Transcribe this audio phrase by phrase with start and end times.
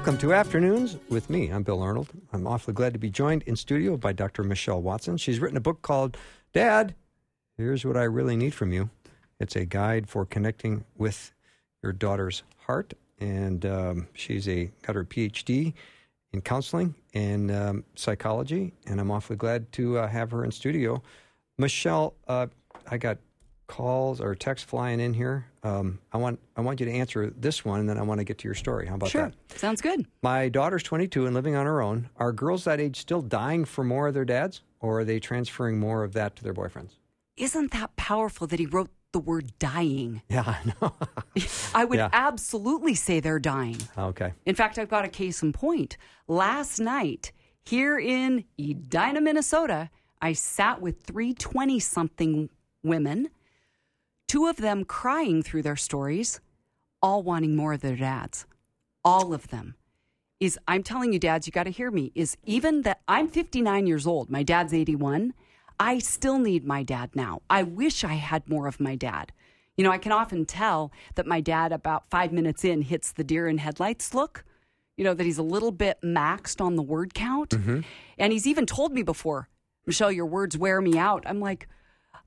[0.00, 1.50] Welcome to Afternoons with me.
[1.50, 2.08] I'm Bill Arnold.
[2.32, 4.42] I'm awfully glad to be joined in studio by Dr.
[4.42, 5.18] Michelle Watson.
[5.18, 6.16] She's written a book called
[6.54, 6.94] Dad,
[7.58, 8.88] Here's What I Really Need From You.
[9.40, 11.34] It's a guide for connecting with
[11.82, 12.94] your daughter's heart.
[13.18, 15.74] And um, she's a got her PhD
[16.32, 18.72] in counseling and um, psychology.
[18.86, 21.02] And I'm awfully glad to uh, have her in studio.
[21.58, 22.46] Michelle, uh,
[22.90, 23.18] I got
[23.70, 25.46] calls or texts flying in here.
[25.62, 28.24] Um, I want I want you to answer this one, and then I want to
[28.24, 28.86] get to your story.
[28.86, 29.32] How about Sure.
[29.48, 29.58] that?
[29.58, 30.06] Sounds good.
[30.22, 32.08] My daughter's 22 and living on her own.
[32.16, 35.78] Are girls that age still dying for more of their dads, or are they transferring
[35.78, 36.90] more of that to their boyfriends?
[37.36, 40.22] Isn't that powerful that he wrote the word dying?
[40.28, 40.92] Yeah, I know.
[41.74, 42.10] I would Yeah.
[42.12, 43.78] absolutely say they're dying.
[43.96, 44.32] okay.
[44.46, 45.96] In fact, I've got a case in point.
[46.28, 47.32] Last night,
[47.64, 52.50] here in Edina, Minnesota, I sat with three 20 something
[52.82, 53.28] women,
[54.30, 56.40] two of them crying through their stories,
[57.02, 58.46] all wanting more of their dads.
[59.04, 59.74] All of them.
[60.38, 62.12] Is I'm telling you, dads, you got to hear me.
[62.14, 65.34] Is even that I'm 59 years old, my dad's 81.
[65.80, 67.42] I still need my dad now.
[67.50, 69.32] I wish I had more of my dad.
[69.76, 73.24] You know, I can often tell that my dad, about five minutes in, hits the
[73.24, 74.44] deer in headlights look.
[74.96, 77.50] You know, that he's a little bit maxed on the word count.
[77.50, 77.80] Mm-hmm.
[78.16, 79.48] And he's even told me before,
[79.86, 81.24] Michelle, your words wear me out.
[81.26, 81.66] I'm like,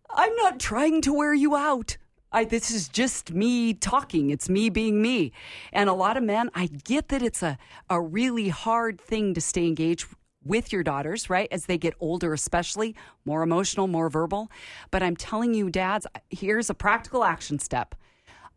[0.10, 1.98] I'm not trying to wear you out.
[2.32, 4.32] I, this is just me talking.
[4.32, 5.32] It's me being me.
[5.72, 7.58] And a lot of men, I get that it's a,
[7.90, 10.08] a really hard thing to stay engaged
[10.44, 11.48] with your daughters, right?
[11.52, 14.50] As they get older, especially more emotional, more verbal.
[14.92, 17.96] But I'm telling you, dads, here's a practical action step.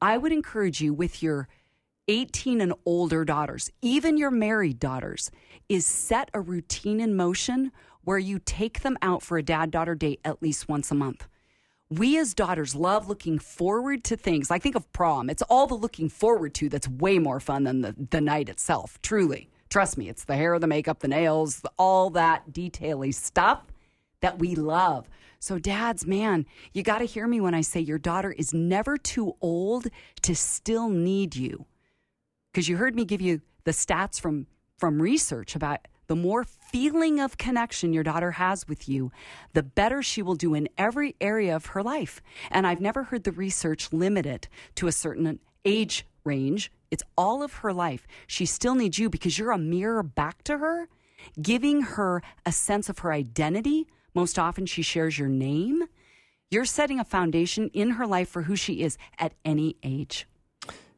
[0.01, 1.49] I would encourage you with your
[2.09, 5.31] 18 and older daughters, even your married daughters,
[5.69, 7.73] is set a routine in motion
[8.05, 11.27] where you take them out for a dad daughter date at least once a month.
[11.89, 14.51] We as daughters love looking forward to things.
[14.51, 15.31] Like think of prom.
[15.31, 19.01] It's all the looking forward to that's way more fun than the, the night itself,
[19.03, 19.51] truly.
[19.69, 23.63] Trust me, it's the hair, the makeup, the nails, all that detaily stuff
[24.21, 25.09] that we love.
[25.39, 28.97] So, dads, man, you got to hear me when I say your daughter is never
[28.97, 29.87] too old
[30.23, 31.67] to still need you.
[32.51, 34.47] Because you heard me give you the stats from,
[34.79, 39.11] from research about the more feeling of connection your daughter has with you,
[39.53, 42.21] the better she will do in every area of her life.
[42.51, 46.73] And I've never heard the research limit it to a certain age range.
[46.91, 48.07] It's all of her life.
[48.27, 50.89] She still needs you because you're a mirror back to her,
[51.41, 53.87] giving her a sense of her identity.
[54.15, 55.85] Most often, she shares your name.
[56.51, 60.27] You're setting a foundation in her life for who she is at any age.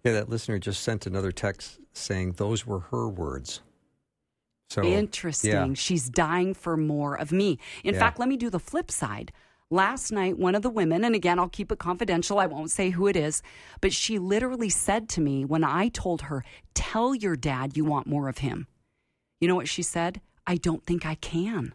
[0.04, 3.60] Yeah, that listener just sent another text saying those were her words.
[4.70, 5.50] So Interesting.
[5.50, 5.74] Yeah.
[5.74, 7.58] She's dying for more of me.
[7.84, 8.00] In Yeah.
[8.00, 9.32] fact, let me do the flip side.
[9.70, 12.90] Last night, one of the women, and again, I'll keep it confidential, I won't say
[12.90, 13.42] who it is,
[13.82, 16.42] but she literally said to me when I told her,
[16.74, 18.66] Tell your dad you want more of him.
[19.40, 20.20] You know what she said?
[20.46, 21.74] I don't think I can.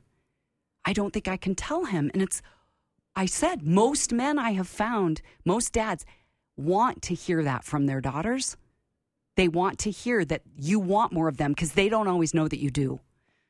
[0.86, 2.10] I don't think I can tell him.
[2.14, 2.42] And it's,
[3.16, 6.04] I said, most men I have found, most dads
[6.58, 8.58] want to hear that from their daughters.
[9.36, 12.48] They want to hear that you want more of them because they don't always know
[12.48, 13.00] that you do.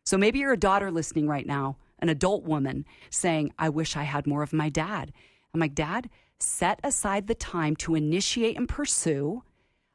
[0.05, 4.03] So maybe you're a daughter listening right now, an adult woman saying, I wish I
[4.03, 5.11] had more of my dad.
[5.53, 9.43] I'm like, Dad, set aside the time to initiate and pursue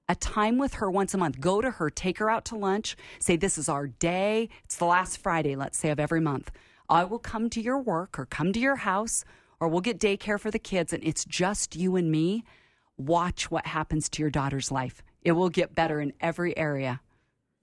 [0.08, 1.40] a time with her once a month.
[1.40, 4.48] Go to her, take her out to lunch, say, This is our day.
[4.64, 6.50] It's the last Friday, let's say, of every month.
[6.88, 9.24] I will come to your work or come to your house
[9.60, 12.44] or we'll get daycare for the kids and it's just you and me.
[12.96, 15.02] Watch what happens to your daughter's life.
[15.28, 17.02] It will get better in every area.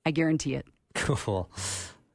[0.05, 0.67] I guarantee it.
[0.93, 1.49] Cool.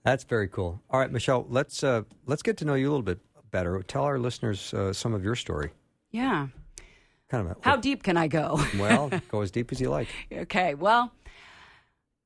[0.05, 0.81] That's very cool.
[0.89, 3.19] All right, Michelle, let's uh, let's get to know you a little bit
[3.51, 3.83] better.
[3.83, 5.73] Tell our listeners uh, some of your story.
[6.13, 6.47] Yeah.
[7.29, 8.61] Kind of a, How deep can I go?
[8.79, 10.07] well, go as deep as you like.
[10.33, 11.11] Okay, well,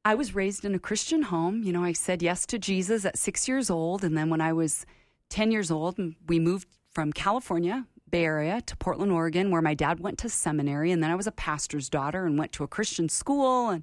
[0.04, 1.62] I was raised in a Christian home.
[1.62, 4.04] You know, I said yes to Jesus at six years old.
[4.04, 4.84] And then when I was
[5.30, 5.98] 10 years old,
[6.28, 10.92] we moved from California, Bay Area, to Portland, Oregon, where my dad went to seminary.
[10.92, 13.70] And then I was a pastor's daughter and went to a Christian school.
[13.70, 13.82] And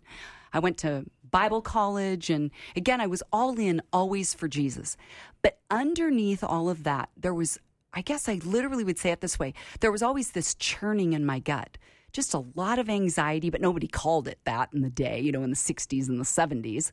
[0.53, 2.29] I went to Bible college.
[2.29, 4.95] And again, I was all in, always for Jesus.
[5.41, 7.59] But underneath all of that, there was,
[7.93, 11.25] I guess I literally would say it this way there was always this churning in
[11.25, 11.77] my gut
[12.13, 15.43] just a lot of anxiety, but nobody called it that in the day, you know,
[15.43, 16.91] in the 60s and the 70s.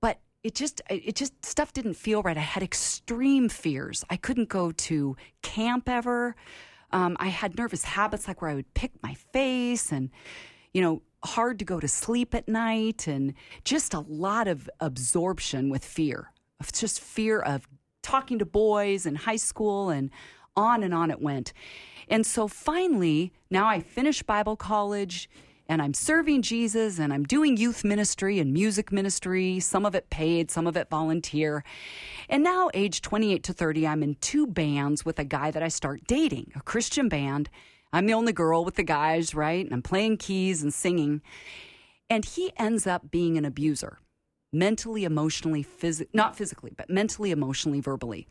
[0.00, 2.38] But it just, it just, stuff didn't feel right.
[2.38, 4.02] I had extreme fears.
[4.08, 6.36] I couldn't go to camp ever.
[6.90, 10.08] Um, I had nervous habits like where I would pick my face and,
[10.72, 13.34] you know, hard to go to sleep at night and
[13.64, 16.32] just a lot of absorption with fear.
[16.60, 17.68] Of just fear of
[18.02, 20.08] talking to boys in high school and
[20.56, 21.52] on and on it went.
[22.08, 25.28] And so finally, now I finished Bible college
[25.68, 30.08] and I'm serving Jesus and I'm doing youth ministry and music ministry, some of it
[30.08, 31.62] paid, some of it volunteer.
[32.28, 35.68] And now, age 28 to 30, I'm in two bands with a guy that I
[35.68, 37.50] start dating, a Christian band.
[37.92, 39.64] I'm the only girl with the guys, right?
[39.64, 41.20] And I'm playing keys and singing.
[42.08, 43.98] And he ends up being an abuser,
[44.52, 48.26] mentally, emotionally, phys- not physically, but mentally, emotionally, verbally.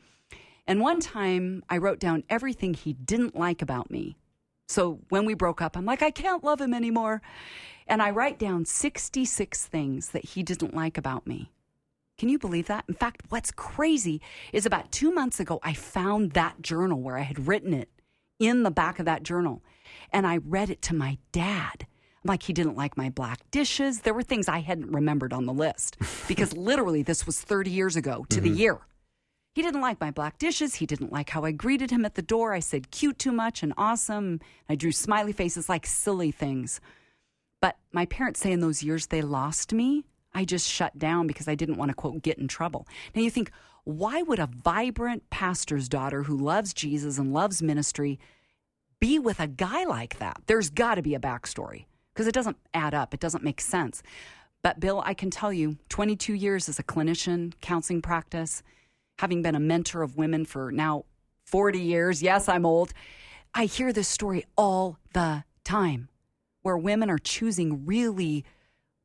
[0.66, 4.18] And one time I wrote down everything he didn't like about me.
[4.67, 7.21] So when we broke up, I'm like, I can't love him anymore.
[7.87, 11.51] And I write down 66 things that he didn't like about me.
[12.17, 12.83] Can you believe that?
[12.87, 14.21] In fact, what's crazy
[14.51, 17.89] is about two months ago, I found that journal where I had written it
[18.39, 19.63] in the back of that journal.
[20.11, 21.85] And I read it to my dad.
[22.23, 24.01] Like he didn't like my black dishes.
[24.01, 25.97] There were things I hadn't remembered on the list
[26.27, 28.51] because literally this was 30 years ago to mm-hmm.
[28.51, 28.79] the year.
[29.57, 30.75] He didn't like my black dishes.
[30.75, 32.54] He didn't like how I greeted him at the door.
[32.54, 34.39] I said cute too much and awesome.
[34.69, 36.80] I drew smiley faces like silly things.
[37.59, 40.06] But my parents say in those years they lost me.
[40.31, 42.88] I just shut down because I didn't want to, quote, get in trouble.
[43.15, 43.50] Now you think,
[43.83, 48.19] why would a vibrant pastor's daughter who loves Jesus and loves ministry
[49.00, 50.39] be with a guy like that?
[50.45, 53.12] There's got to be a backstory because it doesn't add up.
[53.12, 54.03] It doesn't make sense.
[54.62, 58.62] But Bill, I can tell you, 22 years as a clinician, counseling practice,
[59.17, 61.05] having been a mentor of women for now
[61.45, 62.93] 40 years, yes, I'm old,
[63.53, 66.09] I hear this story all the time
[66.61, 68.43] where women are choosing really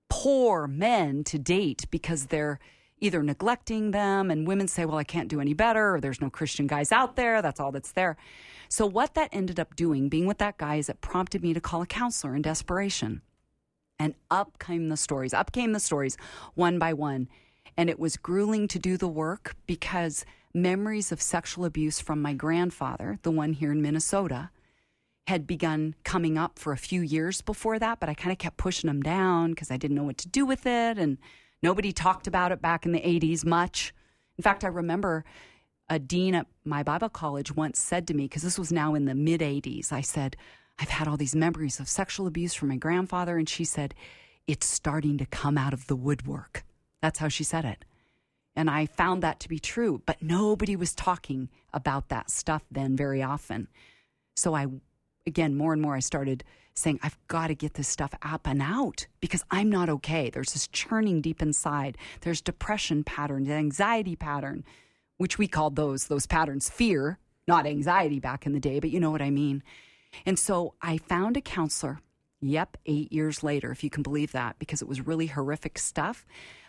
[0.08, 2.58] poor men to date because they're
[2.98, 6.30] either neglecting them and women say, well, I can't do any better, or there's no
[6.30, 7.42] Christian guys out there.
[7.42, 8.16] That's all that's there.
[8.68, 11.60] So, what that ended up doing, being with that guy, is it prompted me to
[11.60, 13.22] call a counselor in desperation.
[13.98, 16.16] And up came the stories, up came the stories
[16.54, 17.28] one by one.
[17.76, 20.24] And it was grueling to do the work because
[20.54, 24.50] memories of sexual abuse from my grandfather, the one here in Minnesota,
[25.26, 28.56] had begun coming up for a few years before that, but I kind of kept
[28.56, 30.98] pushing them down because I didn't know what to do with it.
[30.98, 31.18] And
[31.62, 33.94] nobody talked about it back in the 80s much.
[34.36, 35.24] In fact, I remember
[35.88, 39.04] a dean at my Bible college once said to me, because this was now in
[39.04, 40.36] the mid 80s, I said,
[40.78, 43.36] I've had all these memories of sexual abuse from my grandfather.
[43.36, 43.94] And she said,
[44.46, 46.64] It's starting to come out of the woodwork.
[47.02, 47.84] That's how she said it.
[48.54, 52.96] And I found that to be true, but nobody was talking about that stuff then
[52.96, 53.68] very often.
[54.36, 54.66] So I,
[55.26, 56.44] again, more and more, I started
[56.74, 60.30] saying, I've got to get this stuff up and out because I'm not okay.
[60.30, 61.98] There's this churning deep inside.
[62.22, 64.64] There's depression patterns, anxiety pattern,
[65.18, 69.00] which we called those, those patterns fear, not anxiety back in the day, but you
[69.00, 69.62] know what I mean.
[70.24, 72.00] And so I found a counselor.
[72.44, 76.26] Yep, eight years later, if you can believe that, because it was really horrific stuff.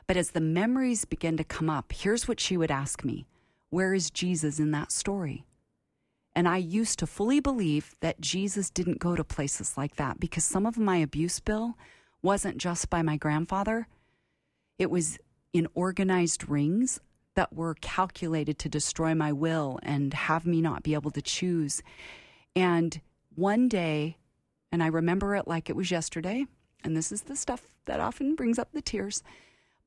[0.07, 3.25] But as the memories begin to come up, here's what she would ask me
[3.69, 5.45] Where is Jesus in that story?
[6.35, 10.43] And I used to fully believe that Jesus didn't go to places like that because
[10.43, 11.77] some of my abuse bill
[12.23, 13.87] wasn't just by my grandfather,
[14.79, 15.19] it was
[15.51, 16.99] in organized rings
[17.35, 21.83] that were calculated to destroy my will and have me not be able to choose.
[22.55, 22.99] And
[23.35, 24.17] one day,
[24.71, 26.45] and I remember it like it was yesterday,
[26.83, 29.23] and this is the stuff that often brings up the tears.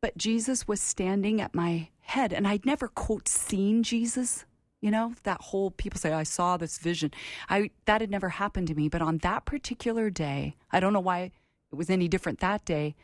[0.00, 4.44] But Jesus was standing at my head, and I'd never, quote, seen Jesus.
[4.80, 7.12] You know, that whole people say, I saw this vision.
[7.48, 8.88] I that had never happened to me.
[8.88, 11.32] But on that particular day, I don't know why
[11.72, 12.94] it was any different that day,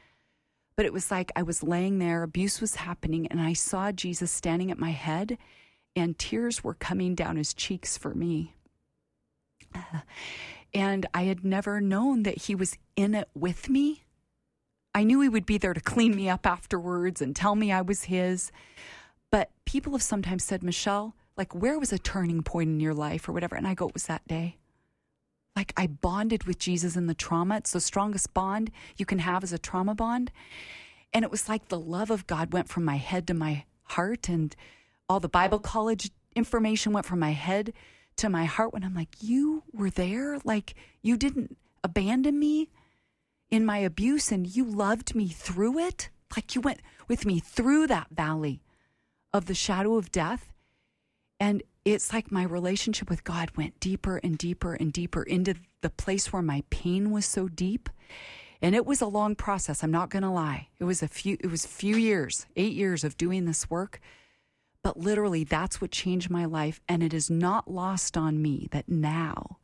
[0.77, 4.31] but it was like I was laying there, abuse was happening, and I saw Jesus
[4.31, 5.39] standing at my head,
[5.97, 8.55] and tears were coming down his cheeks for me.
[10.75, 14.02] And I had never known that he was in it with me.
[14.95, 17.81] I knew he would be there to clean me up afterwards and tell me I
[17.81, 18.53] was his.
[19.31, 23.29] But people have sometimes said, Michelle, like, where was a turning point in your life
[23.29, 23.57] or whatever?
[23.57, 24.59] And I go, it was that day.
[25.57, 27.57] Like, I bonded with Jesus in the trauma.
[27.57, 30.31] It's the strongest bond you can have as a trauma bond.
[31.13, 34.29] And it was like the love of God went from my head to my heart,
[34.29, 34.55] and
[35.09, 37.75] all the Bible college information went from my head
[38.17, 40.39] to my heart when I'm like, You were there?
[40.45, 42.71] Like, you didn't abandon me?
[43.53, 46.09] In my abuse and you loved me through it.
[46.35, 48.63] Like you went with me through that valley
[49.33, 50.51] of the shadow of death.
[51.39, 55.91] And it's like my relationship with God went deeper and deeper and deeper into the
[55.91, 57.91] place where my pain was so deep.
[58.63, 60.69] And it was a long process, I'm not going to lie.
[60.79, 64.01] It was a few it was few years, 8 years of doing this work.
[64.83, 68.89] But literally that's what changed my life and it is not lost on me that
[68.89, 69.59] now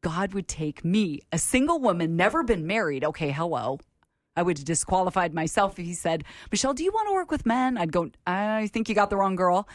[0.00, 3.04] God would take me, a single woman, never been married.
[3.04, 3.78] Okay, hello.
[4.36, 7.46] I would have disqualified myself if he said, Michelle, do you want to work with
[7.46, 7.78] men?
[7.78, 9.66] I'd go, I think you got the wrong girl.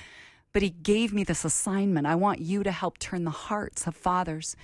[0.53, 2.05] But he gave me this assignment.
[2.05, 4.55] I want you to help turn the hearts of fathers.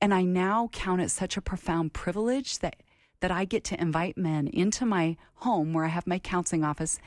[0.00, 2.76] And I now count it such a profound privilege that,
[3.20, 6.98] that I get to invite men into my home where I have my counseling office.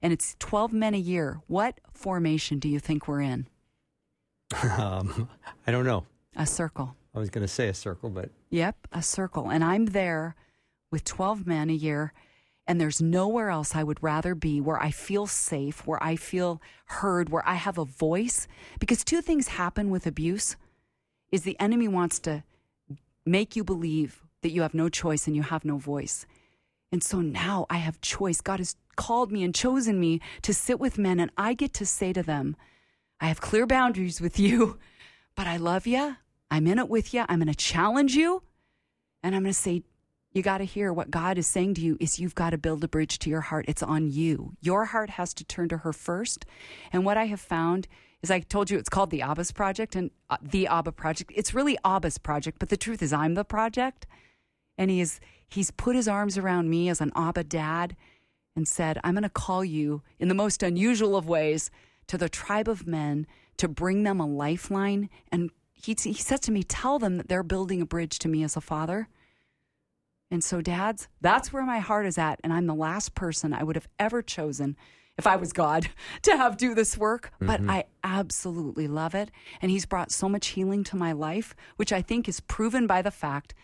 [0.00, 1.40] And it's 12 men a year.
[1.48, 3.48] What formation do you think we're in?
[4.78, 5.28] Um,
[5.66, 6.04] I don't know.
[6.36, 6.94] A circle.
[7.14, 8.30] I was going to say a circle, but.
[8.50, 9.50] Yep, a circle.
[9.50, 10.34] And I'm there
[10.90, 12.12] with 12 men a year
[12.66, 16.62] and there's nowhere else I would rather be where I feel safe, where I feel
[16.86, 18.48] heard, where I have a voice.
[18.80, 20.56] Because two things happen with abuse
[21.30, 22.42] is the enemy wants to
[23.26, 26.26] make you believe that you have no choice and you have no voice.
[26.90, 28.40] And so now I have choice.
[28.40, 31.86] God has called me and chosen me to sit with men and I get to
[31.86, 32.56] say to them,
[33.20, 34.78] I have clear boundaries with you,
[35.34, 36.16] but I love you.
[36.54, 37.24] I'm in it with you.
[37.28, 38.44] I'm going to challenge you.
[39.24, 39.82] And I'm going to say,
[40.30, 42.84] you got to hear what God is saying to you is you've got to build
[42.84, 43.64] a bridge to your heart.
[43.66, 44.54] It's on you.
[44.60, 46.46] Your heart has to turn to her first.
[46.92, 47.88] And what I have found
[48.22, 51.32] is I told you it's called the Abba's Project and uh, the Abba Project.
[51.34, 54.06] It's really Abba's project, but the truth is I'm the project.
[54.78, 55.18] And he is
[55.48, 57.96] he's put his arms around me as an Abba dad
[58.54, 61.72] and said, "I'm going to call you in the most unusual of ways
[62.06, 65.50] to the tribe of men to bring them a lifeline." And
[65.84, 68.56] he he said to me, "Tell them that they're building a bridge to me as
[68.56, 69.08] a father."
[70.30, 72.40] And so, dads, that's where my heart is at.
[72.42, 74.76] And I'm the last person I would have ever chosen
[75.16, 75.88] if I was God
[76.22, 77.30] to have do this work.
[77.34, 77.46] Mm-hmm.
[77.46, 79.30] But I absolutely love it.
[79.60, 83.02] And He's brought so much healing to my life, which I think is proven by
[83.02, 83.54] the fact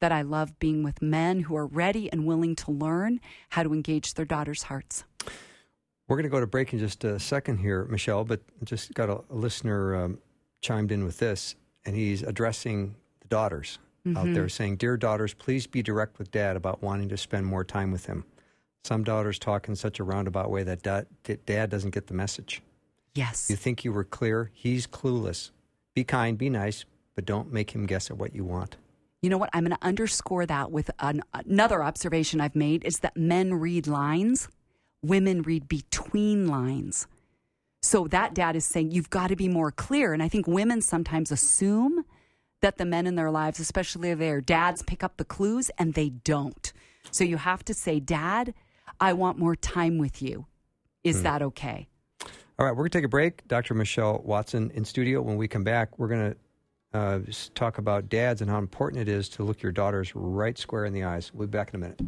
[0.00, 3.20] that I love being with men who are ready and willing to learn
[3.50, 5.04] how to engage their daughters' hearts.
[6.08, 9.08] We're going to go to break in just a second here, Michelle, but just got
[9.08, 10.18] a, a listener um,
[10.60, 14.16] chimed in with this, and he's addressing the daughters mm-hmm.
[14.16, 17.64] out there saying, Dear daughters, please be direct with dad about wanting to spend more
[17.64, 18.24] time with him.
[18.84, 21.06] Some daughters talk in such a roundabout way that dad,
[21.46, 22.62] dad doesn't get the message.
[23.14, 23.48] Yes.
[23.50, 24.50] You think you were clear?
[24.54, 25.50] He's clueless.
[25.94, 26.84] Be kind, be nice,
[27.14, 28.76] but don't make him guess at what you want.
[29.20, 29.50] You know what?
[29.52, 33.86] I'm going to underscore that with an, another observation I've made is that men read
[33.86, 34.48] lines,
[35.02, 37.06] women read between lines.
[37.82, 40.12] So that dad is saying you've got to be more clear.
[40.12, 42.04] And I think women sometimes assume
[42.60, 46.10] that the men in their lives, especially their dads, pick up the clues and they
[46.10, 46.72] don't.
[47.10, 48.54] So you have to say, Dad,
[49.00, 50.46] I want more time with you.
[51.02, 51.22] Is hmm.
[51.22, 51.88] that okay?
[52.58, 53.48] All right, we're going to take a break.
[53.48, 53.72] Dr.
[53.72, 55.22] Michelle Watson in studio.
[55.22, 57.20] When we come back, we're going to uh,
[57.54, 60.92] talk about dads and how important it is to look your daughters right square in
[60.92, 61.32] the eyes.
[61.32, 62.00] We'll be back in a minute.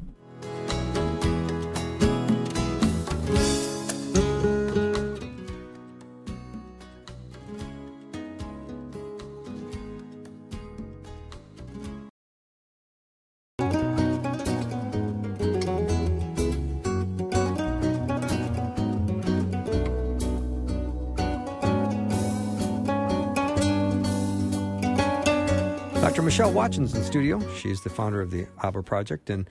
[26.42, 27.54] Michelle Watson's in studio.
[27.54, 29.48] She's the founder of the Abba Project, and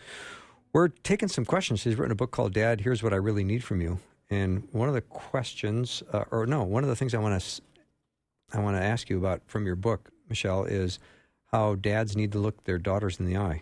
[0.74, 1.80] we're taking some questions.
[1.80, 4.90] She's written a book called "Dad, Here's What I Really Need from You." And one
[4.90, 7.62] of the questions, uh, or no, one of the things I want to
[8.52, 11.00] I want to ask you about from your book, Michelle, is
[11.54, 13.62] how dads need to look their daughters in the eye.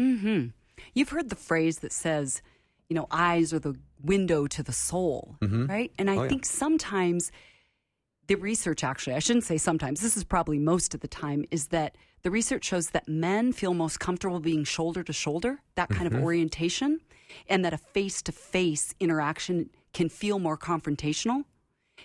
[0.00, 0.46] Mm-hmm.
[0.94, 2.42] You've heard the phrase that says,
[2.88, 5.66] you know, eyes are the window to the soul, mm-hmm.
[5.66, 5.92] right?
[5.96, 6.50] And I oh, think yeah.
[6.50, 7.30] sometimes
[8.26, 11.68] the research actually, I shouldn't say sometimes, this is probably most of the time, is
[11.68, 16.08] that the research shows that men feel most comfortable being shoulder to shoulder, that kind
[16.08, 16.16] mm-hmm.
[16.16, 17.00] of orientation,
[17.48, 21.44] and that a face to face interaction can feel more confrontational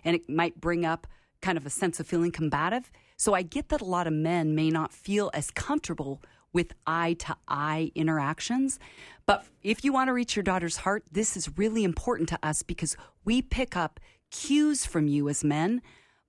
[0.04, 1.08] and it might bring up
[1.42, 2.92] kind of a sense of feeling combative.
[3.18, 6.22] So I get that a lot of men may not feel as comfortable
[6.52, 8.80] with eye to eye interactions.
[9.26, 12.64] But if you want to reach your daughter's heart, this is really important to us
[12.64, 14.00] because we pick up
[14.32, 15.82] cues from you as men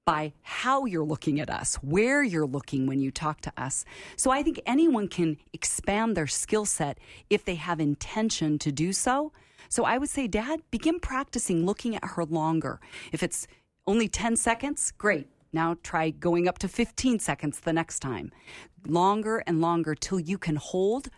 [0.04, 3.84] by how you're looking at us, where you're looking when you talk to us.
[4.16, 8.92] So I think anyone can expand their skill set if they have intention to do
[8.92, 9.32] so.
[9.68, 12.80] So I would say, Dad, begin practicing looking at her longer.
[13.12, 13.46] If it's
[13.86, 15.28] only 10 seconds, great.
[15.52, 18.32] Now try going up to 15 seconds the next time.
[18.86, 21.08] Longer and longer till you can hold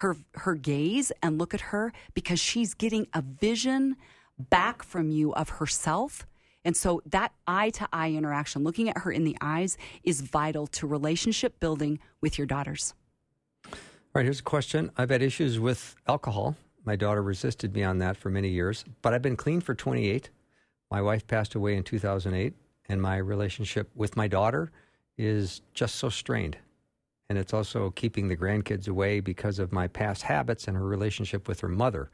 [0.00, 3.96] her her gaze and look at her because she's getting a vision
[4.38, 6.26] back from you of herself
[6.66, 10.66] And so that eye to eye interaction, looking at her in the eyes, is vital
[10.66, 12.92] to relationship building with your daughters.
[13.66, 13.78] All
[14.14, 14.90] right, here's a question.
[14.96, 16.56] I've had issues with alcohol.
[16.84, 20.30] My daughter resisted me on that for many years, but I've been clean for 28.
[20.90, 22.52] My wife passed away in 2008,
[22.88, 24.72] and my relationship with my daughter
[25.16, 26.58] is just so strained.
[27.28, 31.46] And it's also keeping the grandkids away because of my past habits and her relationship
[31.46, 32.10] with her mother.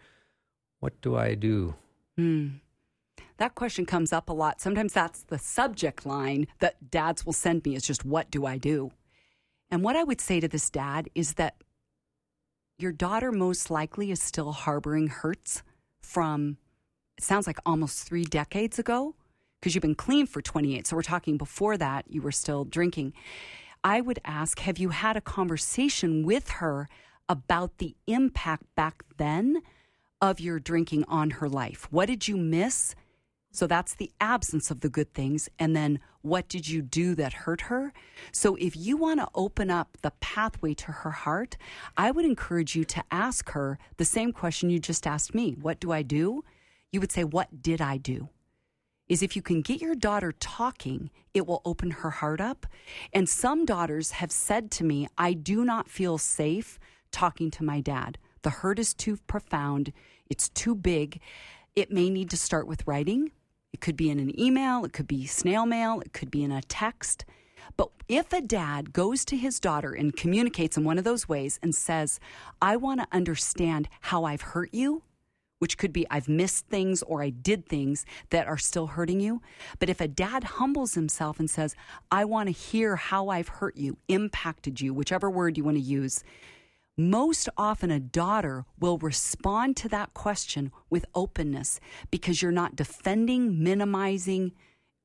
[0.80, 1.74] What do I do?
[2.16, 2.48] Hmm.
[3.38, 4.60] That question comes up a lot.
[4.60, 8.58] Sometimes that's the subject line that dads will send me is just, What do I
[8.58, 8.92] do?
[9.70, 11.56] And what I would say to this dad is that
[12.78, 15.62] your daughter most likely is still harboring hurts
[16.00, 16.58] from,
[17.16, 19.14] it sounds like almost three decades ago,
[19.58, 20.86] because you've been clean for 28.
[20.86, 23.12] So we're talking before that, you were still drinking.
[23.84, 26.88] I would ask, have you had a conversation with her
[27.28, 29.62] about the impact back then
[30.20, 31.88] of your drinking on her life?
[31.90, 32.94] What did you miss?
[33.52, 35.48] So that's the absence of the good things.
[35.58, 37.92] And then what did you do that hurt her?
[38.32, 41.58] So if you want to open up the pathway to her heart,
[41.96, 45.80] I would encourage you to ask her the same question you just asked me What
[45.80, 46.44] do I do?
[46.90, 48.30] You would say, What did I do?
[49.06, 52.66] Is if you can get your daughter talking, it will open her heart up.
[53.12, 56.78] And some daughters have said to me, I do not feel safe
[57.10, 58.16] talking to my dad.
[58.40, 59.92] The hurt is too profound,
[60.30, 61.20] it's too big.
[61.76, 63.32] It may need to start with writing
[63.72, 66.52] it could be in an email, it could be snail mail, it could be in
[66.52, 67.24] a text.
[67.76, 71.58] But if a dad goes to his daughter and communicates in one of those ways
[71.62, 72.20] and says,
[72.60, 75.02] I want to understand how I've hurt you,
[75.58, 79.40] which could be I've missed things or I did things that are still hurting you.
[79.78, 81.76] But if a dad humbles himself and says,
[82.10, 85.82] I want to hear how I've hurt you, impacted you, whichever word you want to
[85.82, 86.24] use,
[86.96, 91.80] most often a daughter will respond to that question with openness
[92.10, 94.52] because you're not defending, minimizing,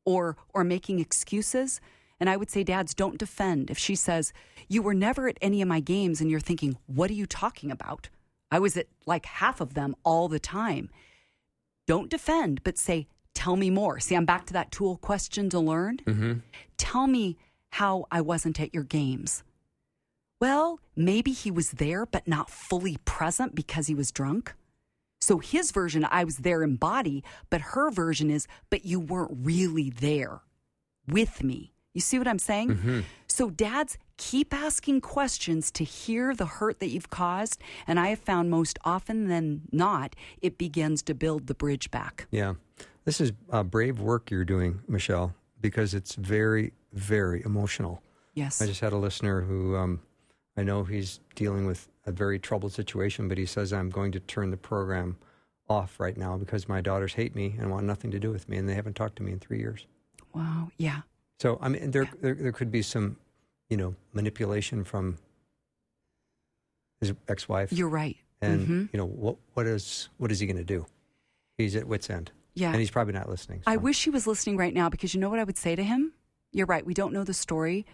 [0.06, 1.79] or or making excuses.
[2.20, 3.70] And I would say, dads, don't defend.
[3.70, 4.34] If she says,
[4.67, 7.72] You were never at any of my games, and you're thinking, What are you talking
[7.72, 8.10] about?
[8.51, 10.89] I was at like half of them all the time.
[11.86, 14.00] Don't defend, but say, Tell me more.
[14.00, 15.97] See, I'm back to that tool question to learn.
[15.97, 16.34] Mm-hmm.
[16.78, 17.38] Tell me
[17.69, 19.43] how I wasn't at your games.
[20.39, 24.54] Well, maybe he was there, but not fully present because he was drunk.
[25.19, 29.32] So his version, I was there in body, but her version is, but you weren't
[29.41, 30.41] really there
[31.08, 31.73] with me.
[31.93, 32.69] You see what I'm saying?
[32.69, 33.00] Mm-hmm.
[33.26, 37.60] So, dads, keep asking questions to hear the hurt that you've caused.
[37.88, 42.28] And I have found most often than not, it begins to build the bridge back.
[42.30, 42.54] Yeah.
[43.06, 48.04] This is uh, brave work you're doing, Michelle, because it's very, very emotional.
[48.36, 48.62] Yes.
[48.62, 50.02] I just had a listener who um,
[50.58, 54.20] I know he's dealing with a very troubled situation, but he says, I'm going to
[54.20, 55.17] turn the program
[55.70, 58.58] off right now because my daughters hate me and want nothing to do with me,
[58.58, 59.86] and they haven't talked to me in three years.
[60.34, 60.72] Wow.
[60.78, 61.02] Yeah.
[61.39, 62.10] So, I mean, there, yeah.
[62.22, 63.17] there, there could be some,
[63.70, 65.17] you know, manipulation from
[67.00, 67.72] his ex-wife.
[67.72, 68.17] You're right.
[68.41, 68.86] And mm-hmm.
[68.93, 69.38] you know what?
[69.54, 70.86] What is what is he going to do?
[71.58, 72.32] He's at wit's end.
[72.54, 73.62] Yeah, and he's probably not listening.
[73.65, 73.72] So.
[73.72, 75.84] I wish he was listening right now because you know what I would say to
[75.84, 76.13] him.
[76.52, 76.86] You're right.
[76.86, 77.86] We don't know the story,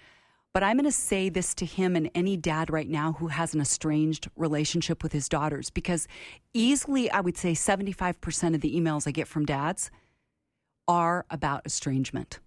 [0.53, 3.55] but I'm going to say this to him and any dad right now who has
[3.55, 6.07] an estranged relationship with his daughters, because
[6.53, 9.89] easily I would say 75% of the emails I get from dads
[10.87, 12.39] are about estrangement.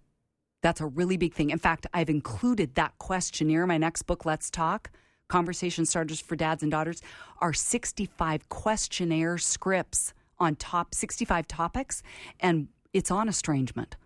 [0.63, 1.49] That's a really big thing.
[1.49, 4.89] In fact, I've included that questionnaire in my next book, Let's Talk
[5.27, 7.01] Conversation Starters for Dads and Daughters,
[7.39, 12.01] are 65 questionnaire scripts on top 65 topics,
[12.39, 13.97] and it's on estrangement.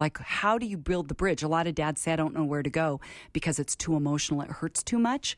[0.00, 1.42] Like, how do you build the bridge?
[1.42, 3.00] A lot of dads say, I don't know where to go
[3.32, 5.36] because it's too emotional, it hurts too much.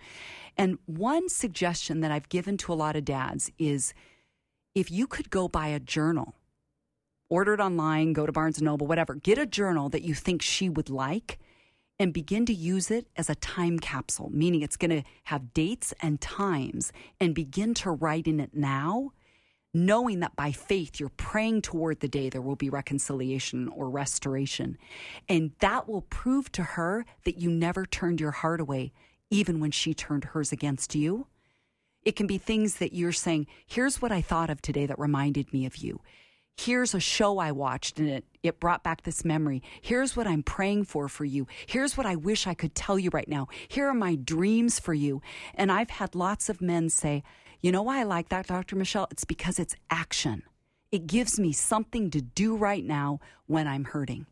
[0.57, 3.95] And one suggestion that I've given to a lot of dads is
[4.75, 6.35] if you could go buy a journal,
[7.31, 10.43] order it online, go to Barnes and Noble, whatever, get a journal that you think
[10.43, 11.39] she would like
[11.99, 15.93] and begin to use it as a time capsule, meaning it's going to have dates
[16.03, 19.13] and times, and begin to write in it now
[19.73, 24.77] knowing that by faith you're praying toward the day there will be reconciliation or restoration.
[25.29, 28.93] And that will prove to her that you never turned your heart away,
[29.31, 31.27] even when she turned hers against you.
[32.03, 35.53] It can be things that you're saying, here's what I thought of today that reminded
[35.53, 36.01] me of you.
[36.57, 39.63] Here's a show I watched and it, it brought back this memory.
[39.81, 41.47] Here's what I'm praying for for you.
[41.67, 43.49] Here's what I wish I could tell you right now.
[43.69, 45.23] Here are my dreams for you.
[45.55, 47.23] And I've had lots of men say,
[47.63, 48.77] you know why I like that, Dr.
[48.77, 49.09] Michelle?
[49.11, 50.43] It's because it's action.
[50.91, 54.27] It gives me something to do right now when I'm hurting.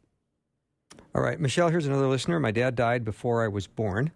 [1.15, 2.41] All right, Michelle, here's another listener.
[2.41, 4.11] My dad died before I was born,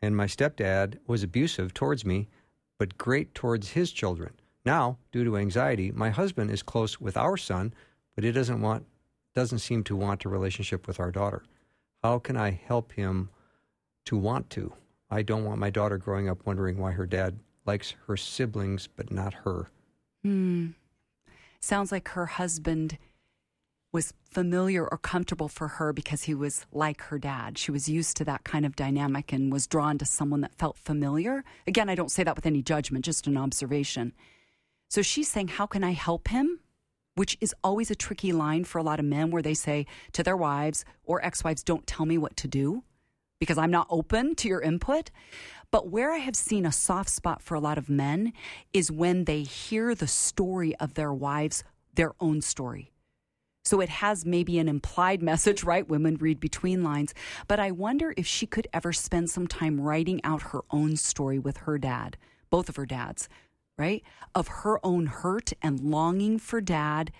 [0.00, 2.28] and my stepdad was abusive towards me,
[2.78, 4.34] but great towards his children.
[4.64, 7.74] Now, due to anxiety, my husband is close with our son,
[8.14, 8.86] but he doesn't want
[9.34, 11.42] doesn't seem to want a relationship with our daughter.
[12.04, 13.30] How can I help him
[14.04, 14.72] to want to?
[15.10, 19.10] I don't want my daughter growing up wondering why her dad likes her siblings but
[19.10, 19.70] not her.
[20.22, 20.68] Hmm.
[21.60, 22.98] Sounds like her husband
[23.94, 27.56] was familiar or comfortable for her because he was like her dad.
[27.56, 30.76] She was used to that kind of dynamic and was drawn to someone that felt
[30.76, 31.44] familiar.
[31.66, 34.12] Again, I don't say that with any judgment, just an observation.
[34.90, 36.58] So she's saying, How can I help him?
[37.14, 40.24] Which is always a tricky line for a lot of men where they say to
[40.24, 42.82] their wives or ex wives, Don't tell me what to do
[43.38, 45.10] because I'm not open to your input.
[45.74, 48.32] But where I have seen a soft spot for a lot of men
[48.72, 52.92] is when they hear the story of their wives, their own story.
[53.64, 55.88] So it has maybe an implied message, right?
[55.88, 57.12] Women read between lines.
[57.48, 61.40] But I wonder if she could ever spend some time writing out her own story
[61.40, 62.18] with her dad,
[62.50, 63.28] both of her dads,
[63.76, 64.04] right?
[64.32, 67.10] Of her own hurt and longing for dad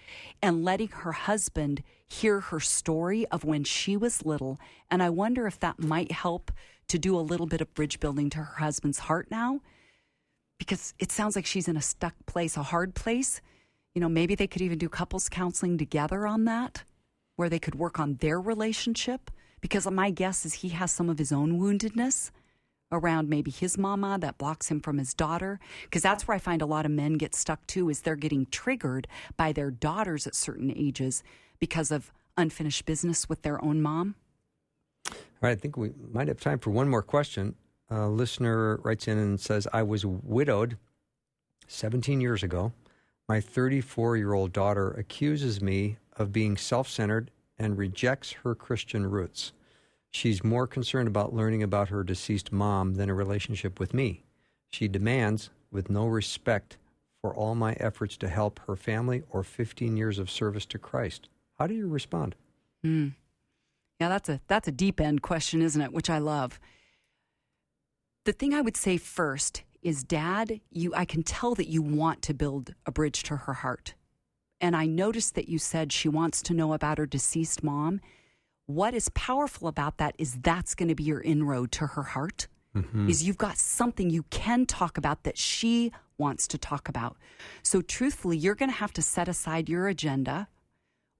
[0.40, 4.60] and letting her husband hear her story of when she was little.
[4.92, 6.52] And I wonder if that might help
[6.88, 9.60] to do a little bit of bridge building to her husband's heart now.
[10.58, 13.40] Because it sounds like she's in a stuck place, a hard place
[13.94, 16.82] you know, maybe they could even do couples counseling together on that,
[17.36, 19.30] where they could work on their relationship.
[19.60, 22.30] Because my guess is he has some of his own woundedness
[22.92, 25.58] around maybe his mama that blocks him from his daughter.
[25.84, 28.46] Because that's where I find a lot of men get stuck too, is they're getting
[28.46, 31.22] triggered by their daughters at certain ages
[31.60, 34.16] because of unfinished business with their own mom.
[35.44, 37.54] I think we might have time for one more question.
[37.90, 40.78] A listener writes in and says, I was widowed
[41.66, 42.72] 17 years ago
[43.28, 49.06] my 34 year old daughter accuses me of being self centered and rejects her Christian
[49.06, 49.52] roots.
[50.10, 54.24] She's more concerned about learning about her deceased mom than a relationship with me.
[54.70, 56.76] She demands, with no respect
[57.20, 61.28] for all my efforts to help her family or 15 years of service to Christ.
[61.58, 62.36] How do you respond?
[62.84, 63.14] Mm.
[64.00, 65.92] Yeah, that's a that's a deep end question, isn't it?
[65.92, 66.58] Which I love.
[68.24, 72.22] The thing I would say first is dad you i can tell that you want
[72.22, 73.94] to build a bridge to her heart
[74.60, 78.00] and i noticed that you said she wants to know about her deceased mom
[78.66, 82.48] what is powerful about that is that's going to be your inroad to her heart
[82.74, 83.08] mm-hmm.
[83.08, 87.16] is you've got something you can talk about that she wants to talk about
[87.62, 90.48] so truthfully you're going to have to set aside your agenda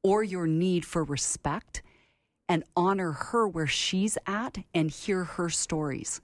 [0.03, 1.83] or your need for respect
[2.49, 6.21] and honor her where she's at and hear her stories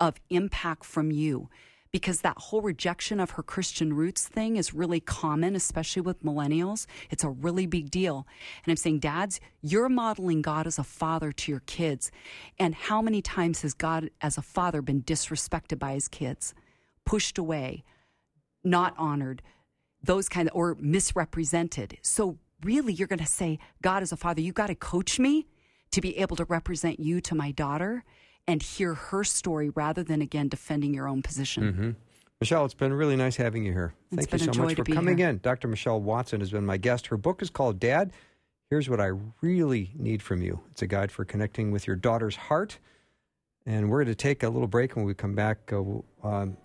[0.00, 1.48] of impact from you
[1.94, 6.86] because that whole rejection of her Christian roots thing is really common, especially with millennials.
[7.08, 8.26] It's a really big deal.
[8.64, 12.10] And I'm saying, dads, you're modeling God as a father to your kids.
[12.58, 16.52] And how many times has God as a father been disrespected by his kids,
[17.06, 17.84] pushed away,
[18.64, 19.40] not honored,
[20.02, 21.98] those kind of, or misrepresented?
[22.02, 25.46] So really, you're going to say, God as a father, you got to coach me
[25.94, 28.04] to be able to represent you to my daughter
[28.48, 31.62] and hear her story rather than again defending your own position.
[31.62, 31.90] Mm-hmm.
[32.40, 33.94] Michelle, it's been really nice having you here.
[34.12, 35.30] Thank you so much for coming here.
[35.30, 35.38] in.
[35.38, 35.68] Dr.
[35.68, 37.06] Michelle Watson has been my guest.
[37.06, 38.12] Her book is called Dad.
[38.70, 40.60] Here's what I really need from you.
[40.72, 42.78] It's a guide for connecting with your daughter's heart.
[43.66, 44.96] And we're going to take a little break.
[44.96, 45.82] When we come back, uh,
[46.26, 46.56] um,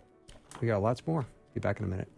[0.59, 1.25] we got lots more.
[1.53, 2.09] Be back in a minute.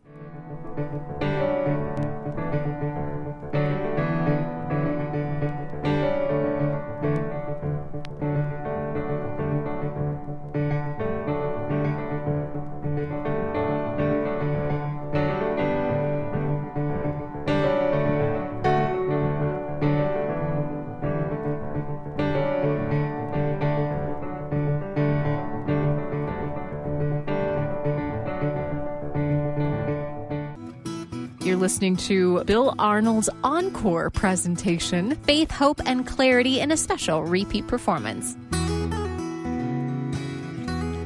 [31.61, 38.35] Listening to Bill Arnold's encore presentation, Faith, Hope, and Clarity in a special repeat performance.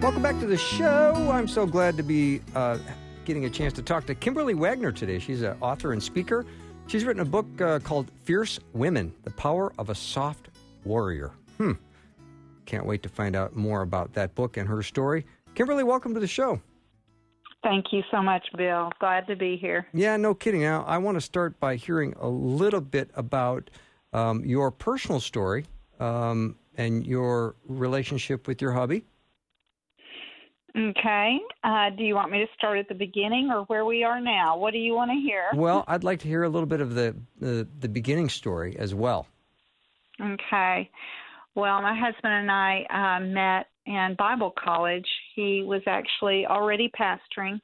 [0.02, 1.30] Welcome back to the show.
[1.30, 2.78] I'm so glad to be uh,
[3.26, 5.20] getting a chance to talk to Kimberly Wagner today.
[5.20, 6.46] She's an author and speaker.
[6.88, 10.50] She's written a book uh, called Fierce Women The Power of a Soft
[10.86, 11.32] Warrior.
[11.58, 11.74] Hmm.
[12.66, 15.26] Can't wait to find out more about that book and her story.
[15.54, 16.62] Kimberly, welcome to the show.
[17.64, 18.92] Thank you so much, Bill.
[19.00, 19.88] Glad to be here.
[19.94, 20.62] Yeah, no kidding.
[20.62, 23.72] Now, I want to start by hearing a little bit about
[24.14, 25.66] um, your personal story
[26.00, 29.04] um, and your relationship with your hubby.
[30.78, 31.40] Okay.
[31.64, 34.58] Uh, do you want me to start at the beginning or where we are now?
[34.58, 35.46] What do you want to hear?
[35.54, 38.94] Well, I'd like to hear a little bit of the the, the beginning story as
[38.94, 39.28] well.
[40.22, 40.90] Okay.
[41.56, 45.08] Well, my husband and I uh, met in Bible college.
[45.36, 47.60] He was actually already pastoring,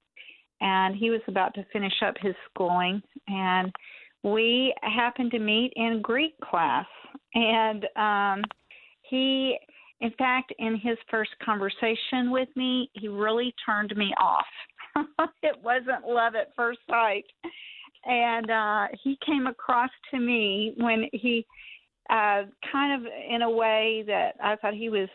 [0.59, 3.01] and he was about to finish up his schooling.
[3.27, 3.71] And
[4.23, 6.85] we happened to meet in Greek class,
[7.33, 8.43] and um,
[9.03, 9.57] he,
[10.01, 14.45] in fact, in his first conversation with me, he really turned me off.
[15.43, 17.25] it wasn't love at first sight,
[18.05, 21.45] and uh, he came across to me when he,
[22.09, 25.07] uh, kind of in a way that I thought he was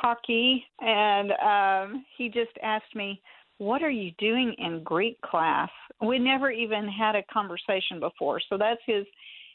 [0.00, 3.20] cocky, and um, he just asked me
[3.58, 5.70] what are you doing in Greek class?
[6.02, 9.06] We never even had a conversation before, so that's his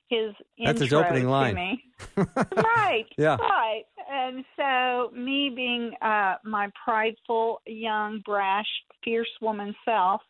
[0.09, 1.79] his that's his opening line.
[2.17, 3.05] right.
[3.17, 3.35] Yeah.
[3.35, 3.83] Right.
[4.11, 8.65] And so me being uh my prideful, young, brash,
[9.03, 10.21] fierce woman self,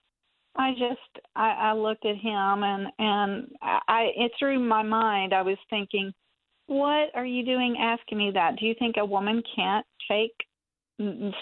[0.55, 5.43] I just I, I looked at him and and I it through my mind I
[5.43, 6.11] was thinking,
[6.69, 8.57] what are you doing asking me that?
[8.57, 10.31] Do you think a woman can't take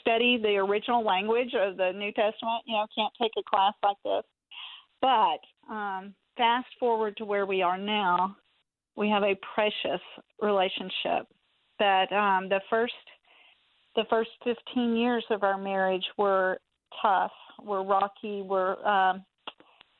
[0.01, 2.63] study the original language of the New Testament.
[2.65, 4.23] You know, can't take a class like this.
[5.01, 8.35] But um, fast forward to where we are now,
[8.95, 10.01] we have a precious
[10.41, 11.27] relationship.
[11.79, 12.93] That um, the first
[13.95, 16.59] the first 15 years of our marriage were
[17.01, 17.31] tough,
[17.63, 19.23] were rocky, were um,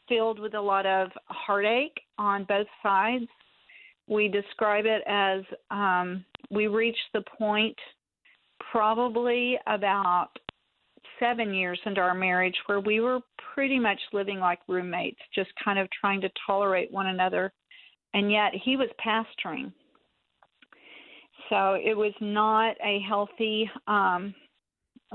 [0.08, 3.26] filled with a lot of heartache on both sides.
[4.08, 7.76] We describe it as um, we reached the point
[8.72, 10.30] probably about
[11.20, 13.20] seven years into our marriage where we were
[13.54, 17.52] pretty much living like roommates, just kind of trying to tolerate one another.
[18.14, 19.72] And yet he was pastoring.
[21.50, 24.34] So it was not a healthy, um,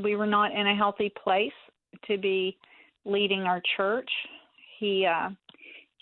[0.03, 1.53] we were not in a healthy place
[2.07, 2.57] to be
[3.05, 4.11] leading our church.
[4.79, 5.31] He, uh,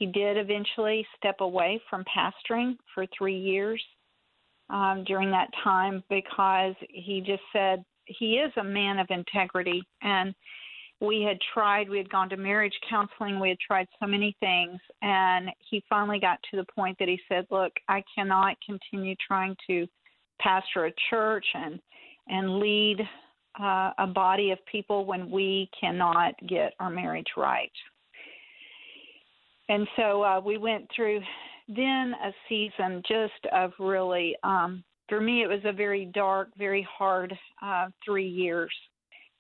[0.01, 3.83] he did eventually step away from pastoring for three years
[4.71, 9.83] um, during that time because he just said he is a man of integrity.
[10.03, 10.35] And
[11.03, 14.79] we had tried we had gone to marriage counseling we had tried so many things
[15.01, 19.57] and he finally got to the point that he said look i cannot continue trying
[19.67, 19.87] to
[20.43, 21.81] pastor a church and
[22.29, 23.01] and lead
[23.59, 27.73] uh, a body of people when we cannot get our marriage right
[29.71, 31.21] and so uh, we went through
[31.69, 36.87] then a season just of really um for me it was a very dark very
[36.99, 38.73] hard uh three years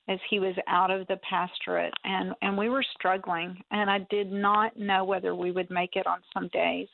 [0.09, 4.31] as he was out of the pastorate and and we were struggling and i did
[4.31, 6.89] not know whether we would make it on some days.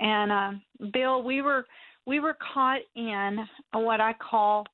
[0.00, 0.52] And uh
[0.92, 1.66] bill we were
[2.06, 3.38] we were caught in
[3.72, 4.66] what i call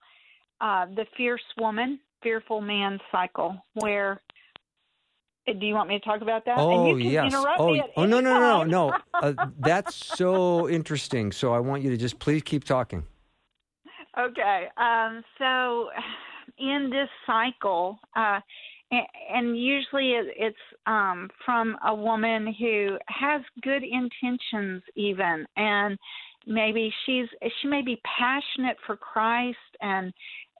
[0.61, 4.21] uh the fierce woman fearful man cycle where
[5.47, 6.59] do you want me to talk about that?
[6.59, 7.33] Oh yes.
[7.35, 8.97] oh, oh no no no no.
[9.15, 11.33] Uh, that's so interesting.
[11.33, 13.05] So I want you to just please keep talking.
[14.19, 14.67] Okay.
[14.77, 15.89] Um, so
[16.59, 18.41] in this cycle, uh,
[18.91, 20.57] and, usually it's
[20.87, 25.99] um, from a woman who has good intentions, even, and
[26.47, 27.27] maybe she's
[27.61, 30.13] she may be passionate for Christ and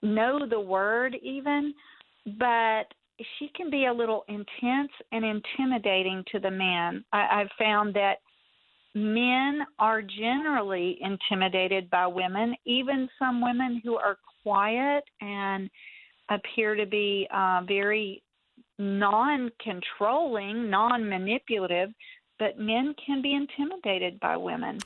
[0.03, 1.73] know the word even,
[2.37, 2.93] but
[3.37, 7.03] she can be a little intense and intimidating to the man.
[7.11, 8.17] I, I've found that
[8.93, 15.69] men are generally intimidated by women, even some women who are quiet and
[16.29, 18.23] appear to be uh, very
[18.79, 21.89] non controlling, non manipulative,
[22.39, 24.79] but men can be intimidated by women.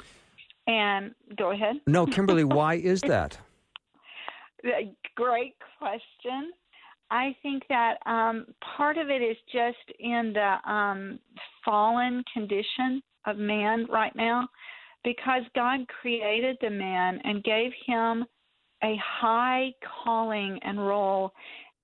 [0.68, 1.78] And go ahead.
[1.88, 3.38] No, Kimberly, why is that?
[5.16, 6.52] Great question.
[7.12, 8.46] I think that um,
[8.78, 11.20] part of it is just in the um,
[11.64, 14.48] fallen condition of man right now,
[15.04, 18.26] because God created the man and gave him
[18.84, 21.34] a high calling and role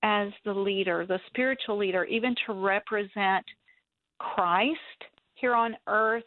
[0.02, 3.44] as the leader, the spiritual leader, even to represent
[4.18, 4.78] Christ
[5.34, 6.24] here on earth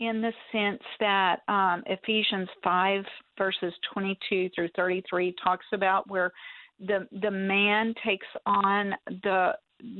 [0.00, 3.04] in the sense that um, Ephesians 5,
[3.36, 6.32] verses 22 through 33 talks about where
[6.86, 9.52] the the man takes on the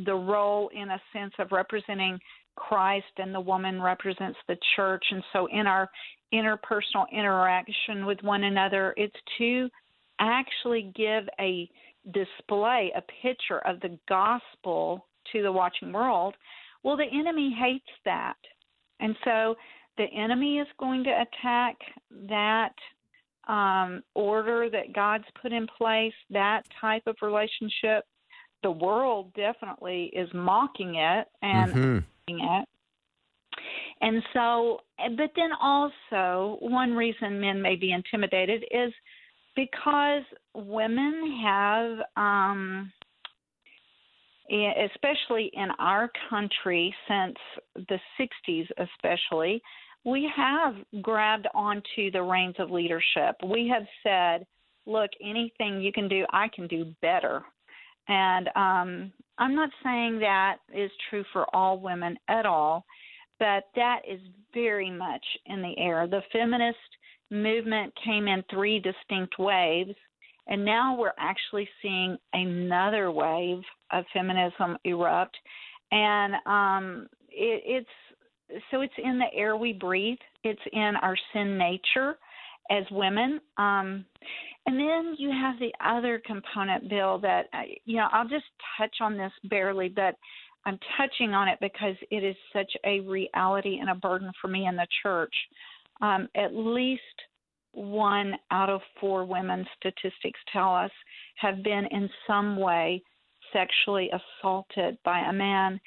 [0.04, 2.18] the role in a sense of representing
[2.56, 5.04] Christ and the woman represents the church.
[5.10, 5.90] And so in our
[6.34, 9.68] interpersonal interaction with one another it's to
[10.20, 11.68] actually give a
[12.12, 16.34] display a picture of the gospel to the watching world.
[16.82, 18.36] Well the enemy hates that.
[19.00, 19.54] And so
[19.96, 21.76] the enemy is going to attack
[22.28, 22.74] that
[23.50, 28.04] um, order that God's put in place, that type of relationship,
[28.62, 31.98] the world definitely is mocking it and mm-hmm.
[32.28, 32.68] it.
[34.00, 34.78] And so,
[35.16, 38.92] but then also, one reason men may be intimidated is
[39.56, 40.22] because
[40.54, 42.92] women have, um,
[44.48, 47.36] especially in our country since
[47.74, 49.60] the 60s, especially,
[50.04, 53.36] we have grabbed onto the reins of leadership.
[53.44, 54.46] We have said,
[54.86, 57.42] look, anything you can do, I can do better.
[58.08, 62.84] And um, I'm not saying that is true for all women at all,
[63.38, 64.20] but that is
[64.52, 66.06] very much in the air.
[66.06, 66.78] The feminist
[67.30, 69.94] movement came in three distinct waves,
[70.48, 75.36] and now we're actually seeing another wave of feminism erupt.
[75.92, 77.88] And um, it, it's
[78.70, 80.18] so it's in the air we breathe.
[80.44, 82.16] It's in our sin nature
[82.70, 83.40] as women.
[83.58, 84.04] Um,
[84.66, 88.44] and then you have the other component, Bill, that, uh, you know, I'll just
[88.78, 90.14] touch on this barely, but
[90.66, 94.66] I'm touching on it because it is such a reality and a burden for me
[94.66, 95.34] in the church.
[96.00, 97.02] Um, at least
[97.72, 100.90] one out of four women, statistics tell us,
[101.36, 103.02] have been in some way
[103.52, 105.80] sexually assaulted by a man.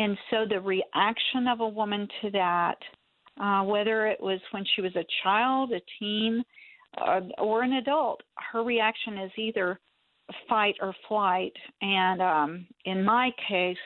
[0.00, 2.78] And so the reaction of a woman to that,
[3.38, 6.42] uh, whether it was when she was a child, a teen,
[6.98, 9.78] uh, or an adult, her reaction is either
[10.48, 11.52] fight or flight.
[11.82, 13.76] And um, in my case,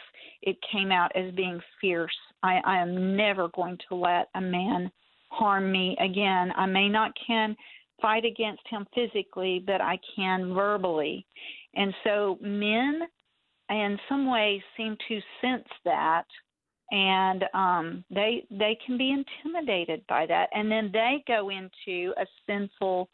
[0.42, 2.16] it came out as being fierce.
[2.44, 4.92] I, I am never going to let a man
[5.30, 6.52] harm me again.
[6.56, 7.56] I may not can
[8.00, 11.26] fight against him physically, but I can verbally.
[11.74, 13.00] And so men
[13.70, 16.26] in some ways seem to sense that
[16.90, 22.26] and um they they can be intimidated by that and then they go into a
[22.46, 23.08] sinful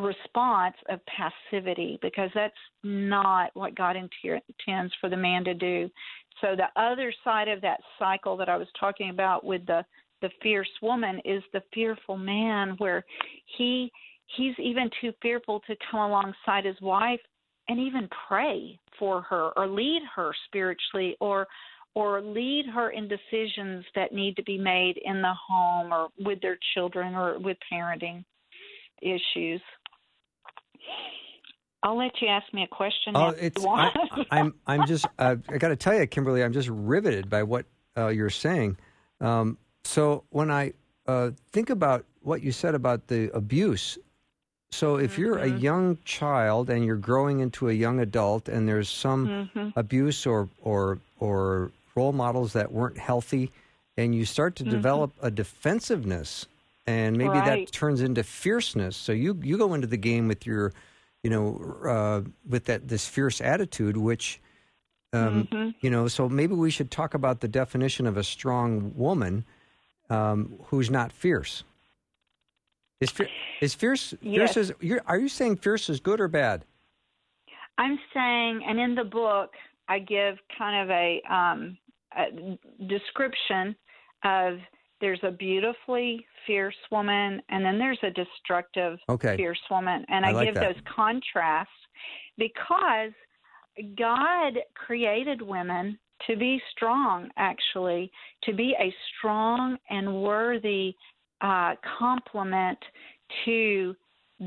[0.00, 5.90] response of passivity because that's not what God intends for the man to do.
[6.40, 9.84] So the other side of that cycle that I was talking about with the
[10.22, 13.04] the fierce woman is the fearful man where
[13.56, 13.90] he
[14.36, 17.20] he's even too fearful to come alongside his wife
[17.68, 21.46] and even pray for her or lead her spiritually or
[21.94, 26.40] or lead her in decisions that need to be made in the home or with
[26.40, 28.24] their children or with parenting
[29.02, 29.60] issues.
[31.82, 33.14] I'll let you ask me a question.
[33.16, 36.52] Oh, it's I, am I'm, I'm just uh, I got to tell you, Kimberly, I'm
[36.52, 38.76] just riveted by what uh, you're saying.
[39.20, 40.74] Um, so when I
[41.06, 43.98] uh, think about what you said about the abuse
[44.72, 45.20] so if mm-hmm.
[45.20, 45.58] you're a mm-hmm.
[45.58, 49.78] young child and you're growing into a young adult and there's some mm-hmm.
[49.78, 53.50] abuse or or or role models that weren't healthy
[53.96, 54.72] and you start to mm-hmm.
[54.72, 56.46] develop a defensiveness
[56.86, 57.66] and maybe right.
[57.66, 60.72] that turns into fierceness so you you go into the game with your
[61.22, 64.40] you know uh, with that this fierce attitude which
[65.12, 65.70] um, mm-hmm.
[65.80, 69.44] you know so maybe we should talk about the definition of a strong woman
[70.08, 71.64] um, who's not fierce
[73.00, 73.12] is,
[73.60, 74.14] is fierce?
[74.20, 74.54] Yes.
[74.54, 76.64] Fierce is, are you saying fierce is good or bad?
[77.78, 79.52] I'm saying, and in the book,
[79.88, 81.78] I give kind of a, um,
[82.16, 83.74] a description
[84.24, 84.58] of
[85.00, 89.36] there's a beautifully fierce woman, and then there's a destructive okay.
[89.36, 90.74] fierce woman, and I, I like give that.
[90.74, 91.70] those contrasts
[92.36, 93.12] because
[93.96, 98.12] God created women to be strong, actually,
[98.44, 100.94] to be a strong and worthy
[101.40, 102.78] uh, complement
[103.44, 103.94] to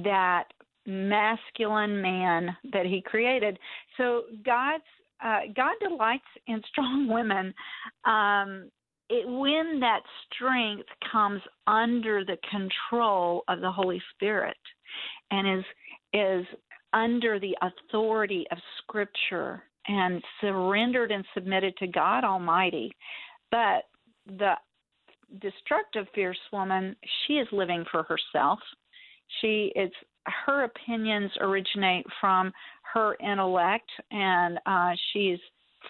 [0.03, 0.45] that
[0.85, 3.57] masculine man that he created.
[3.97, 4.83] So God's
[5.23, 7.53] uh, God delights in strong women.
[8.05, 8.69] Um,
[9.09, 10.01] it, when that
[10.33, 14.57] strength comes under the control of the Holy Spirit
[15.31, 15.65] and is
[16.13, 16.45] is
[16.93, 22.91] under the authority of Scripture and surrendered and submitted to God Almighty.
[23.51, 23.83] But
[24.27, 24.53] the
[25.39, 28.59] destructive fierce woman, she is living for herself.
[29.41, 29.91] She is
[30.45, 32.51] her opinions originate from
[32.93, 35.39] her intellect, and uh, she's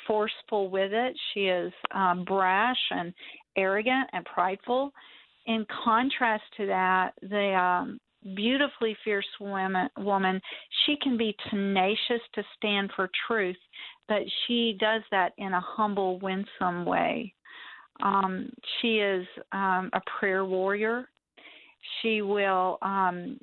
[0.07, 1.15] forceful with it.
[1.33, 3.13] She is um, brash and
[3.57, 4.91] arrogant and prideful.
[5.45, 7.99] In contrast to that, the um,
[8.35, 10.41] beautifully fierce woman, woman,
[10.85, 13.57] she can be tenacious to stand for truth,
[14.07, 17.33] but she does that in a humble, winsome way.
[18.03, 21.09] Um, she is um, a prayer warrior.
[22.01, 23.39] She will um,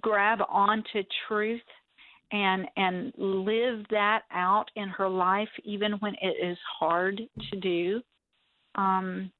[0.00, 1.60] grab onto truth
[2.32, 7.20] and and live that out in her life, even when it is hard
[7.50, 8.00] to do.
[8.74, 9.30] Um,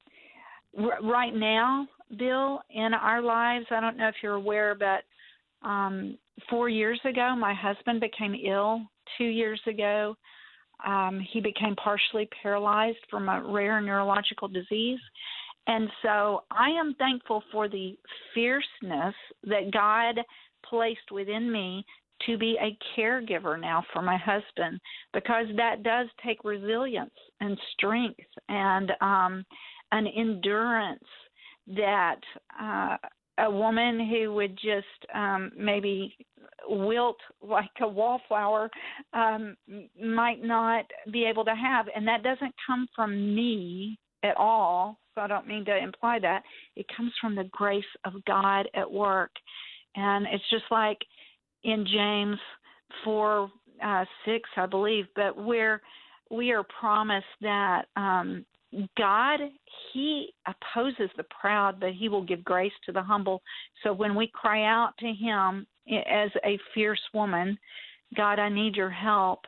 [0.79, 1.87] r- right now,
[2.17, 5.03] Bill, in our lives, I don't know if you're aware, but
[5.67, 6.17] um,
[6.49, 8.81] four years ago, my husband became ill.
[9.17, 10.15] Two years ago,
[10.85, 14.99] um, he became partially paralyzed from a rare neurological disease.
[15.67, 17.97] And so I am thankful for the
[18.33, 20.19] fierceness that God
[20.67, 21.85] placed within me
[22.25, 24.79] to be a caregiver now for my husband
[25.13, 29.45] because that does take resilience and strength and um,
[29.91, 31.03] an endurance
[31.67, 32.19] that
[32.61, 32.97] uh,
[33.37, 36.15] a woman who would just um, maybe
[36.67, 38.69] wilt like a wallflower
[39.13, 39.55] um,
[40.01, 41.87] might not be able to have.
[41.95, 44.97] And that doesn't come from me at all.
[45.13, 46.43] So I don't mean to imply that.
[46.75, 49.31] It comes from the grace of God at work.
[49.95, 50.97] And it's just like
[51.63, 52.37] in James
[53.03, 53.49] 4
[53.83, 55.81] uh, 6, I believe, but where
[56.29, 58.45] we are promised that um,
[58.97, 59.39] God,
[59.93, 63.41] He opposes the proud, but He will give grace to the humble.
[63.83, 67.57] So when we cry out to Him as a fierce woman,
[68.15, 69.45] God, I need your help.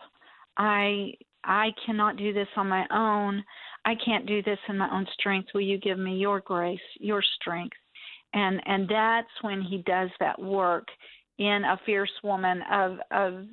[0.57, 1.13] I
[1.43, 3.43] I cannot do this on my own.
[3.85, 5.49] I can't do this in my own strength.
[5.53, 7.77] Will you give me your grace, your strength?
[8.33, 10.87] And and that's when he does that work
[11.37, 13.45] in a fierce woman of of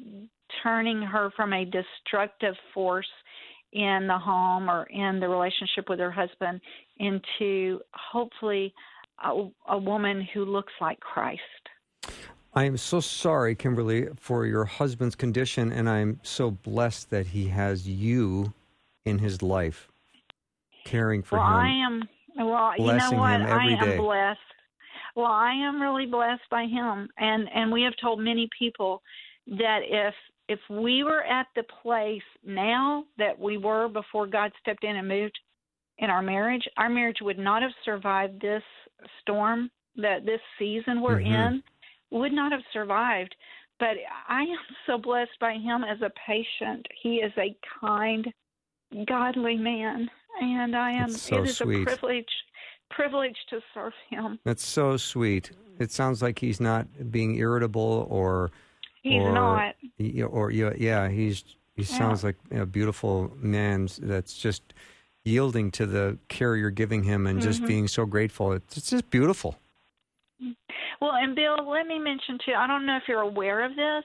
[0.62, 3.06] turning her from a destructive force
[3.74, 6.60] in the home or in the relationship with her husband
[6.98, 8.72] into hopefully
[9.22, 11.40] a, a woman who looks like Christ.
[12.54, 17.48] I am so sorry, Kimberly, for your husband's condition, and I'm so blessed that he
[17.48, 18.54] has you
[19.04, 19.88] in his life,
[20.84, 21.54] caring for well, him.
[21.54, 22.02] I am.
[22.36, 23.42] Well, you know what?
[23.42, 23.96] I am day.
[23.96, 24.38] blessed.
[25.16, 29.02] Well, I am really blessed by him, and and we have told many people
[29.48, 30.14] that if
[30.48, 35.08] if we were at the place now that we were before God stepped in and
[35.08, 35.38] moved
[35.98, 38.62] in our marriage, our marriage would not have survived this
[39.20, 41.32] storm that this season we're mm-hmm.
[41.32, 41.62] in
[42.10, 43.34] would not have survived.
[43.78, 43.96] But
[44.28, 46.86] I am so blessed by him as a patient.
[47.02, 48.26] He is a kind,
[49.06, 50.08] godly man,
[50.40, 51.10] and I am.
[51.10, 51.82] so it is sweet.
[51.82, 52.28] a privilege,
[52.90, 54.38] privilege to serve him.
[54.44, 55.50] That's so sweet.
[55.78, 58.52] It sounds like he's not being irritable or
[59.04, 59.74] He's or, not.
[60.30, 61.44] Or yeah, yeah, he's
[61.76, 61.98] he Yeah.
[61.98, 64.72] sounds like a beautiful man that's just
[65.24, 67.66] yielding to the care you're giving him and just Mhm.
[67.66, 68.52] being so grateful.
[68.52, 69.58] It's, it's just beautiful.
[71.00, 72.54] Well, and Bill, let me mention too.
[72.54, 74.04] I don't know if you're aware of this,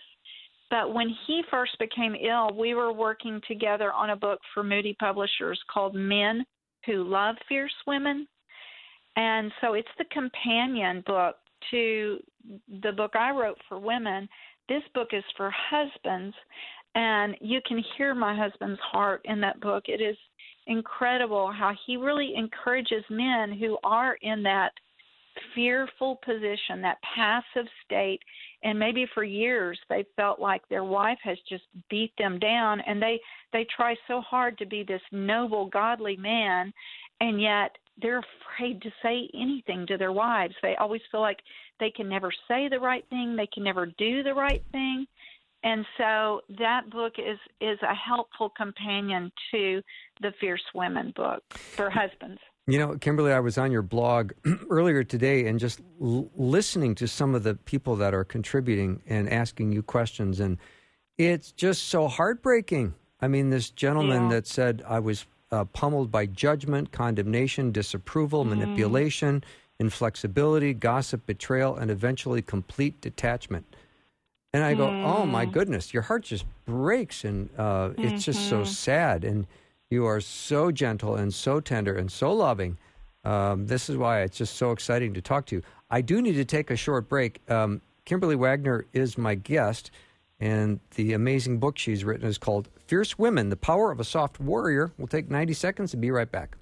[0.69, 4.95] but when he first became ill, we were working together on a book for Moody
[4.99, 6.45] Publishers called Men
[6.85, 8.27] Who Love Fierce Women.
[9.15, 11.37] And so it's the companion book
[11.71, 12.21] to
[12.81, 14.27] the book I wrote for women.
[14.69, 16.35] This book is for husbands,
[16.95, 19.85] and you can hear my husband's heart in that book.
[19.87, 20.15] It is
[20.67, 24.71] incredible how he really encourages men who are in that
[25.55, 28.19] fearful position, that passive state,
[28.63, 33.01] and maybe for years they felt like their wife has just beat them down and
[33.01, 33.19] they
[33.53, 36.73] they try so hard to be this noble godly man
[37.21, 38.21] and yet they're
[38.55, 40.55] afraid to say anything to their wives.
[40.61, 41.39] They always feel like
[41.79, 45.05] they can never say the right thing, they can never do the right thing.
[45.63, 49.81] And so that book is is a helpful companion to
[50.21, 52.39] the Fierce Women book for husbands.
[52.67, 54.31] You know, Kimberly, I was on your blog
[54.69, 59.27] earlier today and just l- listening to some of the people that are contributing and
[59.29, 60.57] asking you questions, and
[61.17, 62.93] it's just so heartbreaking.
[63.19, 64.29] I mean, this gentleman Yeah.
[64.35, 68.49] that said I was uh, pummeled by judgment, condemnation, disapproval, Mm.
[68.49, 69.43] manipulation,
[69.79, 73.65] inflexibility, gossip, betrayal, and eventually complete detachment.
[74.53, 75.51] And I go, oh my Mm.
[75.51, 78.67] goodness, your heart just breaks, and uh, it's just so Mhm.
[78.67, 79.23] sad.
[79.23, 79.47] And
[79.89, 82.77] you are so gentle and so tender and so loving.
[83.23, 85.61] Um, this is why it's just so exciting to talk to you.
[85.89, 87.41] I do need to take a short break.
[87.49, 89.91] Um, Kimberly Wagner is my guest,
[90.39, 94.39] and the amazing book she's written is called Fierce Women The Power of a Soft
[94.39, 94.91] Warrior.
[94.97, 96.55] We'll take 90 seconds and be right back.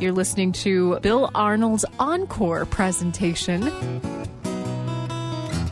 [0.00, 3.68] You're listening to Bill Arnold's Encore presentation.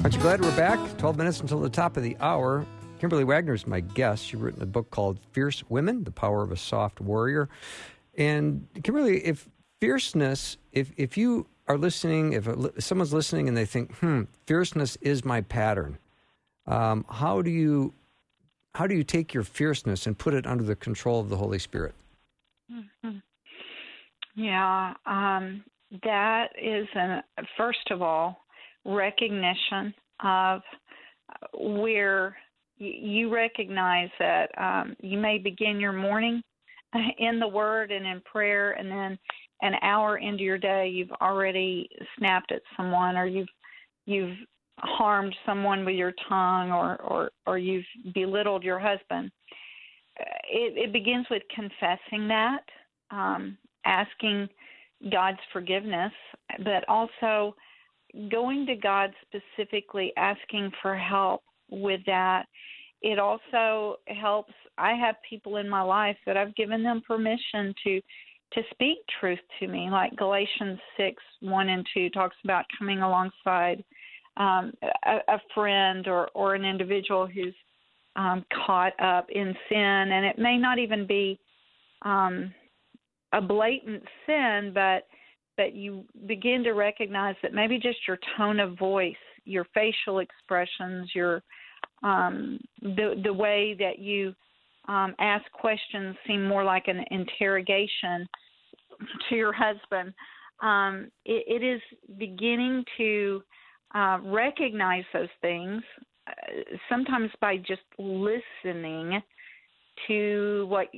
[0.03, 0.79] Aren't you glad we're back?
[0.99, 2.64] 12 minutes until the top of the hour.
[3.01, 4.25] Kimberly Wagner is my guest.
[4.27, 7.49] She's written a book called Fierce Women The Power of a Soft Warrior.
[8.21, 9.49] And Kimberly, if
[9.81, 12.47] fierceness, if, if you are listening, if,
[12.79, 15.97] someone's listening and they think, hmm, fierceness is my pattern,
[16.66, 17.95] um, how do you
[18.75, 21.59] how do you take your fierceness and put it under the control of the Holy
[21.59, 21.95] Spirit?
[22.71, 23.21] Mhm.
[24.37, 25.64] Yeah, um,
[26.05, 27.23] that is an
[27.57, 28.45] first of all
[28.85, 30.61] recognition of
[31.55, 32.37] where
[32.77, 36.43] you recognize that um, you may begin your morning
[37.18, 39.18] in the Word and in prayer, and then
[39.62, 41.88] an hour into your day, you've already
[42.18, 43.49] snapped at someone, or you've
[44.07, 44.36] you've
[44.78, 47.84] harmed someone with your tongue, or or or you've
[48.14, 49.30] belittled your husband.
[50.51, 52.64] It, it begins with confessing that,
[53.11, 54.49] um, asking
[55.11, 56.12] God's forgiveness,
[56.59, 57.55] but also
[58.30, 62.45] going to God specifically, asking for help with that.
[63.03, 64.53] It also helps.
[64.79, 68.01] I have people in my life that I've given them permission to
[68.53, 73.85] to speak truth to me, like Galatians six one and two talks about coming alongside
[74.37, 74.73] um,
[75.05, 77.55] a, a friend or or an individual who's
[78.17, 81.39] um, caught up in sin, and it may not even be
[82.03, 82.53] um,
[83.33, 85.07] a blatant sin, but
[85.57, 91.11] but you begin to recognize that maybe just your tone of voice, your facial expressions,
[91.15, 91.43] your
[92.03, 94.35] um, the the way that you
[94.89, 98.29] um, ask questions seem more like an interrogation
[99.29, 100.13] to your husband.
[100.63, 101.81] Um, it, it is
[102.19, 103.43] beginning to
[103.95, 105.83] uh, recognize those things,
[106.27, 106.33] uh,
[106.89, 109.21] sometimes by just listening
[110.07, 110.89] to what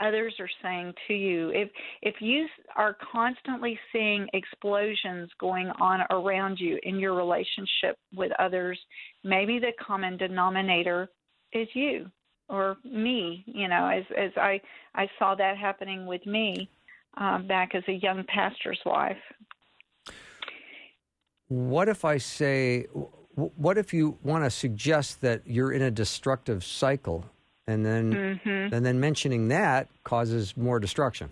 [0.00, 1.50] others are saying to you.
[1.50, 1.70] If
[2.02, 8.78] if you are constantly seeing explosions going on around you in your relationship with others,
[9.24, 11.08] maybe the common denominator
[11.52, 12.06] is you
[12.48, 13.44] or me.
[13.46, 14.60] You know, as as I
[14.94, 16.68] I saw that happening with me
[17.16, 19.18] uh, back as a young pastor's wife.
[21.48, 22.86] What if I say?
[23.34, 27.24] What if you want to suggest that you're in a destructive cycle
[27.70, 28.74] and then mm-hmm.
[28.74, 31.30] and then mentioning that causes more destruction.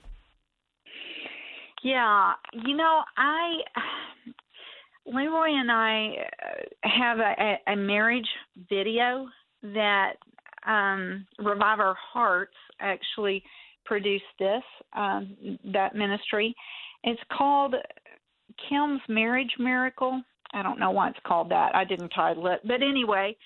[1.82, 3.58] Yeah, you know, I
[5.06, 8.28] Leroy and I uh, have a, a marriage
[8.68, 9.26] video
[9.62, 10.14] that
[10.66, 13.42] um, Revive Our Hearts actually
[13.84, 14.62] produced this
[14.94, 16.54] um, that ministry.
[17.04, 17.74] It's called
[18.68, 20.22] Kim's Marriage Miracle.
[20.52, 21.74] I don't know why it's called that.
[21.74, 23.36] I didn't title it, but anyway,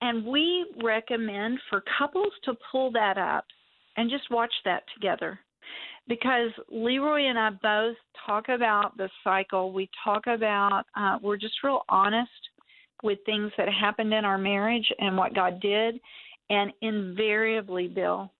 [0.00, 3.44] and we recommend for couples to pull that up
[3.96, 5.38] and just watch that together.
[6.06, 9.72] Because Leroy and I both talk about the cycle.
[9.72, 12.30] We talk about, uh, we're just real honest
[13.02, 15.98] with things that happened in our marriage and what God did.
[16.50, 18.30] And invariably, Bill,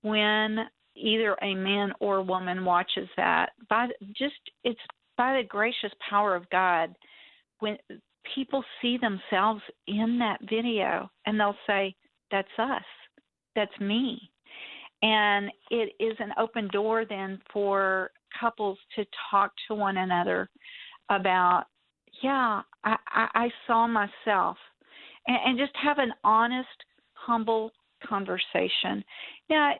[0.00, 0.60] when
[0.96, 4.34] either a man or woman watches that, by just
[4.64, 4.80] it's
[5.18, 6.94] by the gracious power of God,
[7.60, 7.76] when
[8.34, 11.94] people see themselves in that video and they'll say,
[12.30, 12.82] That's us.
[13.54, 14.30] That's me.
[15.02, 20.48] And it is an open door then for couples to talk to one another
[21.10, 21.64] about,
[22.22, 24.56] yeah, I, I, I saw myself,
[25.26, 26.68] and, and just have an honest,
[27.14, 27.72] humble
[28.06, 29.04] conversation.
[29.50, 29.72] Now,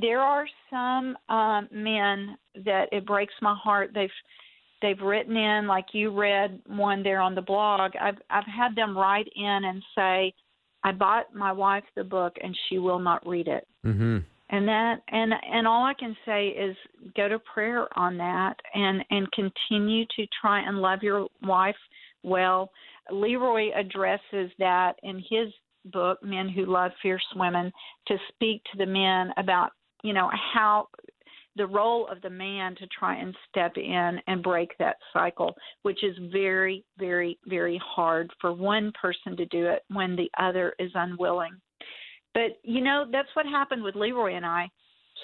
[0.00, 3.90] there are some um, men that it breaks my heart.
[3.94, 4.10] They've
[4.82, 8.96] they've written in like you read one there on the blog i've i've had them
[8.96, 10.32] write in and say
[10.84, 14.18] i bought my wife the book and she will not read it mm-hmm.
[14.50, 16.76] and that and and all i can say is
[17.16, 21.76] go to prayer on that and and continue to try and love your wife
[22.22, 22.70] well
[23.10, 25.52] leroy addresses that in his
[25.86, 27.72] book men who love fierce women
[28.06, 29.70] to speak to the men about
[30.02, 30.88] you know how
[31.56, 36.04] the role of the man to try and step in and break that cycle, which
[36.04, 40.90] is very, very, very hard for one person to do it when the other is
[40.94, 41.52] unwilling.
[42.34, 44.70] But, you know, that's what happened with Leroy and I.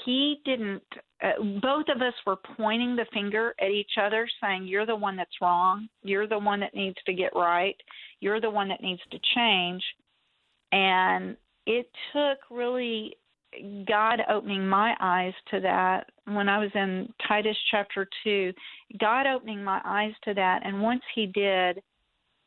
[0.04, 0.82] He didn't,
[1.22, 5.16] uh, both of us were pointing the finger at each other, saying, You're the one
[5.16, 5.88] that's wrong.
[6.02, 7.76] You're the one that needs to get right.
[8.20, 9.82] You're the one that needs to change.
[10.72, 13.16] And it took really
[13.86, 18.52] God opening my eyes to that when I was in Titus chapter 2,
[19.00, 20.60] God opening my eyes to that.
[20.64, 21.82] And once He did,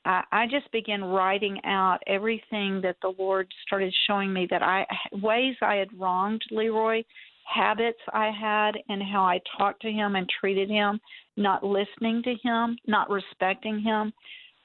[0.06, 4.86] I, I just began writing out everything that the Lord started showing me that I,
[5.12, 7.04] ways I had wronged Leroy,
[7.46, 11.00] habits I had, and how I talked to him and treated him,
[11.38, 14.14] not listening to him, not respecting him.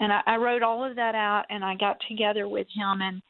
[0.00, 3.22] And I, I wrote all of that out and I got together with him and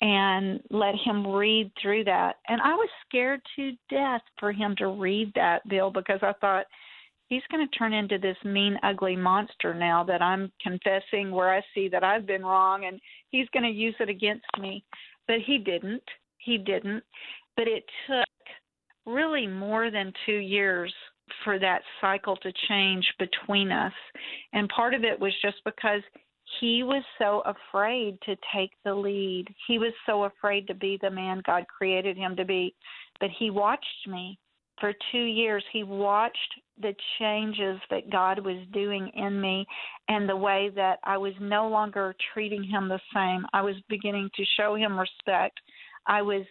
[0.00, 2.36] and let him read through that.
[2.48, 6.66] And I was scared to death for him to read that, Bill, because I thought
[7.28, 11.62] he's going to turn into this mean, ugly monster now that I'm confessing where I
[11.74, 14.84] see that I've been wrong and he's going to use it against me.
[15.26, 16.04] But he didn't.
[16.38, 17.02] He didn't.
[17.56, 18.24] But it took
[19.04, 20.92] really more than two years
[21.44, 23.92] for that cycle to change between us.
[24.52, 26.02] And part of it was just because
[26.60, 29.46] he was so afraid to take the lead.
[29.66, 32.74] He was so afraid to be the man God created him to be.
[33.20, 34.38] But he watched me
[34.80, 35.64] for two years.
[35.72, 39.66] He watched the changes that God was doing in me
[40.08, 43.44] and the way that I was no longer treating him the same.
[43.52, 45.58] I was beginning to show him respect.
[46.06, 46.44] I was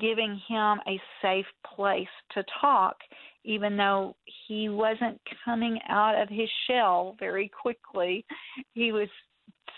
[0.00, 2.96] giving him a safe place to talk,
[3.44, 4.16] even though
[4.48, 8.24] he wasn't coming out of his shell very quickly.
[8.72, 9.08] He was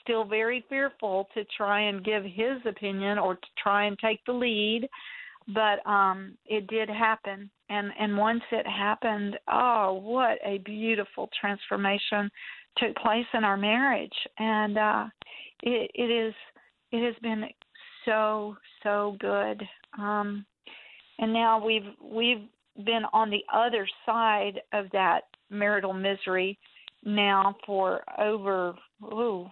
[0.03, 4.33] still very fearful to try and give his opinion or to try and take the
[4.33, 4.89] lead.
[5.49, 7.51] But um it did happen.
[7.69, 12.31] And and once it happened oh what a beautiful transformation
[12.79, 14.17] took place in our marriage.
[14.39, 15.05] And uh
[15.63, 16.35] it it is
[16.93, 17.45] it has been
[18.05, 19.63] so so good.
[19.99, 20.45] Um
[21.19, 22.45] and now we've we've
[22.85, 26.59] been on the other side of that marital misery
[27.05, 28.75] now for over
[29.05, 29.47] ooh,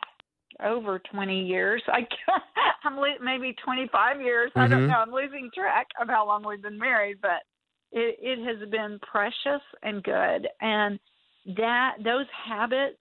[0.64, 1.82] over 20 years.
[1.88, 2.06] I
[2.84, 4.50] I'm maybe 25 years.
[4.50, 4.58] Mm-hmm.
[4.60, 4.90] I don't mm-hmm.
[4.90, 4.98] know.
[4.98, 7.42] I'm losing track of how long we've been married, but
[7.92, 10.48] it it has been precious and good.
[10.60, 10.98] And
[11.56, 12.98] that those habits,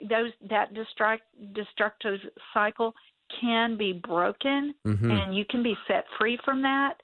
[0.00, 1.18] those that destruct
[1.54, 2.20] destructive
[2.52, 2.94] cycle
[3.40, 5.10] can be broken, mm-hmm.
[5.10, 6.94] and you can be set free from that.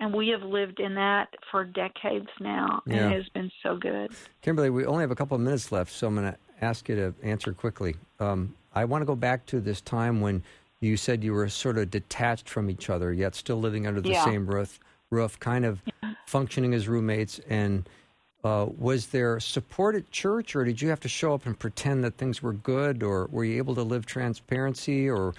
[0.00, 3.08] And we have lived in that for decades now, and yeah.
[3.08, 4.12] it has been so good.
[4.42, 6.94] Kimberly, we only have a couple of minutes left, so I'm going to ask you
[6.94, 7.96] to answer quickly.
[8.20, 10.44] Um, I want to go back to this time when
[10.80, 14.10] you said you were sort of detached from each other, yet still living under the
[14.10, 14.24] yeah.
[14.24, 14.78] same roof,
[15.10, 16.12] roof, kind of yeah.
[16.26, 17.40] functioning as roommates.
[17.48, 17.88] And
[18.44, 22.04] uh, was there support at church, or did you have to show up and pretend
[22.04, 25.34] that things were good, or were you able to live transparency, or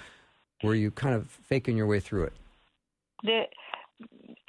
[0.63, 2.33] were you kind of faking your way through it?
[3.23, 3.43] The,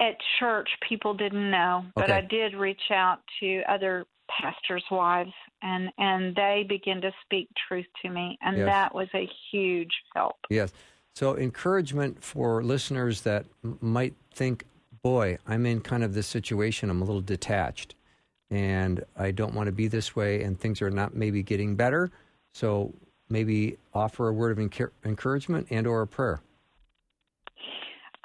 [0.01, 2.13] at church, people didn't know, but okay.
[2.13, 5.31] I did reach out to other pastors' wives,
[5.61, 8.65] and and they begin to speak truth to me, and yes.
[8.65, 10.35] that was a huge help.
[10.49, 10.73] Yes.
[11.13, 14.65] So encouragement for listeners that might think,
[15.03, 16.89] "Boy, I'm in kind of this situation.
[16.89, 17.95] I'm a little detached,
[18.49, 22.09] and I don't want to be this way, and things are not maybe getting better."
[22.53, 22.93] So
[23.29, 26.41] maybe offer a word of enc- encouragement and or a prayer.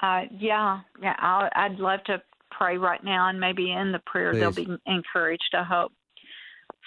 [0.01, 2.21] Uh, yeah, yeah, i i'd love to
[2.51, 4.39] pray right now, and maybe in the prayer Please.
[4.39, 5.53] they'll be encouraged.
[5.53, 5.91] I hope.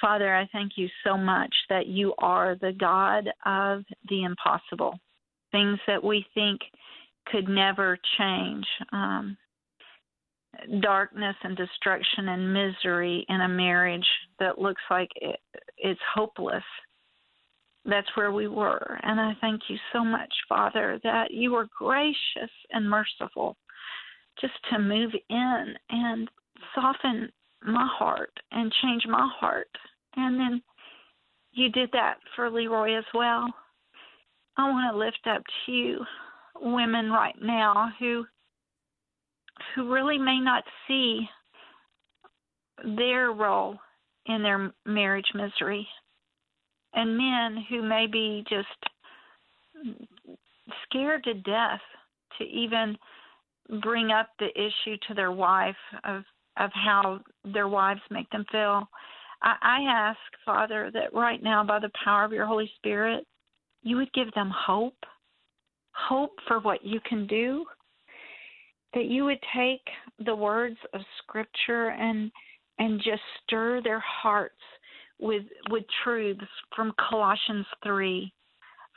[0.01, 4.99] Father, I thank you so much that you are the God of the impossible,
[5.53, 6.61] things that we think
[7.27, 8.67] could never change.
[8.93, 9.37] Um,
[10.81, 14.07] darkness and destruction and misery in a marriage
[14.39, 15.39] that looks like it,
[15.79, 16.65] it's hopeless.
[17.85, 18.99] That's where we were.
[19.03, 23.57] And I thank you so much, Father, that you were gracious and merciful
[24.41, 26.28] just to move in and
[26.74, 27.31] soften
[27.62, 29.68] my heart and change my heart.
[30.16, 30.62] And then
[31.53, 33.47] you did that for Leroy as well.
[34.57, 36.05] I want to lift up to you
[36.61, 38.24] women right now who
[39.74, 41.28] who really may not see
[42.97, 43.78] their role
[44.26, 45.87] in their marriage misery
[46.95, 48.68] and men who may be just
[50.84, 51.80] scared to death
[52.38, 52.97] to even
[53.80, 56.22] bring up the issue to their wife of
[56.57, 57.20] of how
[57.55, 58.88] their wives make them feel.
[59.43, 63.24] I, I ask, Father, that right now, by the power of your Holy Spirit,
[63.82, 64.99] you would give them hope,
[65.93, 67.64] hope for what you can do.
[68.93, 69.82] That you would take
[70.26, 72.30] the words of Scripture and
[72.78, 74.55] and just stir their hearts
[75.21, 76.43] with with truths
[76.75, 78.33] from Colossians three,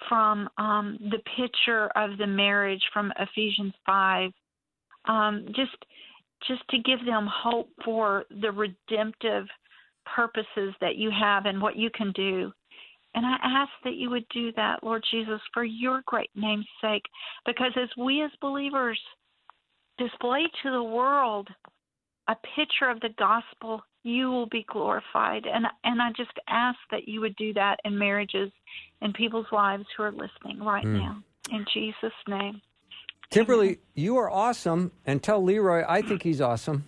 [0.10, 4.32] from um, the picture of the marriage from Ephesians five,
[5.06, 5.76] um, just
[6.48, 9.46] just to give them hope for the redemptive
[10.16, 12.52] purposes that you have and what you can do.
[13.16, 17.04] And I ask that you would do that, Lord Jesus, for your great name's sake,
[17.46, 19.00] because as we as believers
[19.98, 21.48] display to the world
[22.28, 25.46] a picture of the gospel, you will be glorified.
[25.46, 28.52] And and I just ask that you would do that in marriages
[29.02, 31.00] and people's lives who are listening right mm.
[31.00, 31.24] now.
[31.52, 32.62] In Jesus' name.
[33.30, 36.86] Kimberly, you are awesome, and tell Leroy I think he's awesome.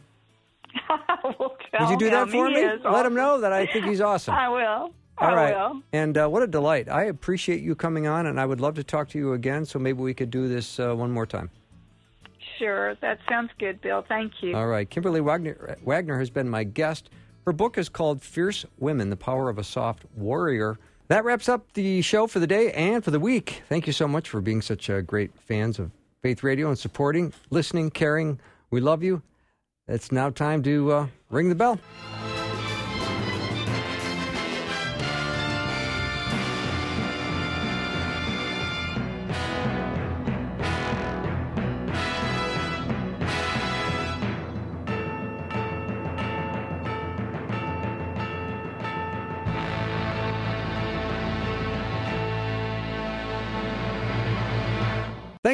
[1.23, 2.67] will Would you do that for me?
[2.83, 4.35] Let him know that I think he's awesome.
[4.35, 4.93] I will.
[5.17, 5.55] All I right.
[5.55, 5.81] Will.
[5.93, 6.89] And uh, what a delight.
[6.89, 9.79] I appreciate you coming on, and I would love to talk to you again, so
[9.79, 11.49] maybe we could do this uh, one more time.
[12.57, 12.95] Sure.
[13.01, 14.03] That sounds good, Bill.
[14.07, 14.55] Thank you.
[14.55, 14.89] All right.
[14.89, 17.09] Kimberly Wagner, Wagner has been my guest.
[17.45, 20.77] Her book is called Fierce Women The Power of a Soft Warrior.
[21.07, 23.61] That wraps up the show for the day and for the week.
[23.69, 25.91] Thank you so much for being such uh, great fans of
[26.23, 28.39] Faith Radio and supporting, listening, caring.
[28.71, 29.21] We love you.
[29.87, 31.79] It's now time to uh, ring the bell.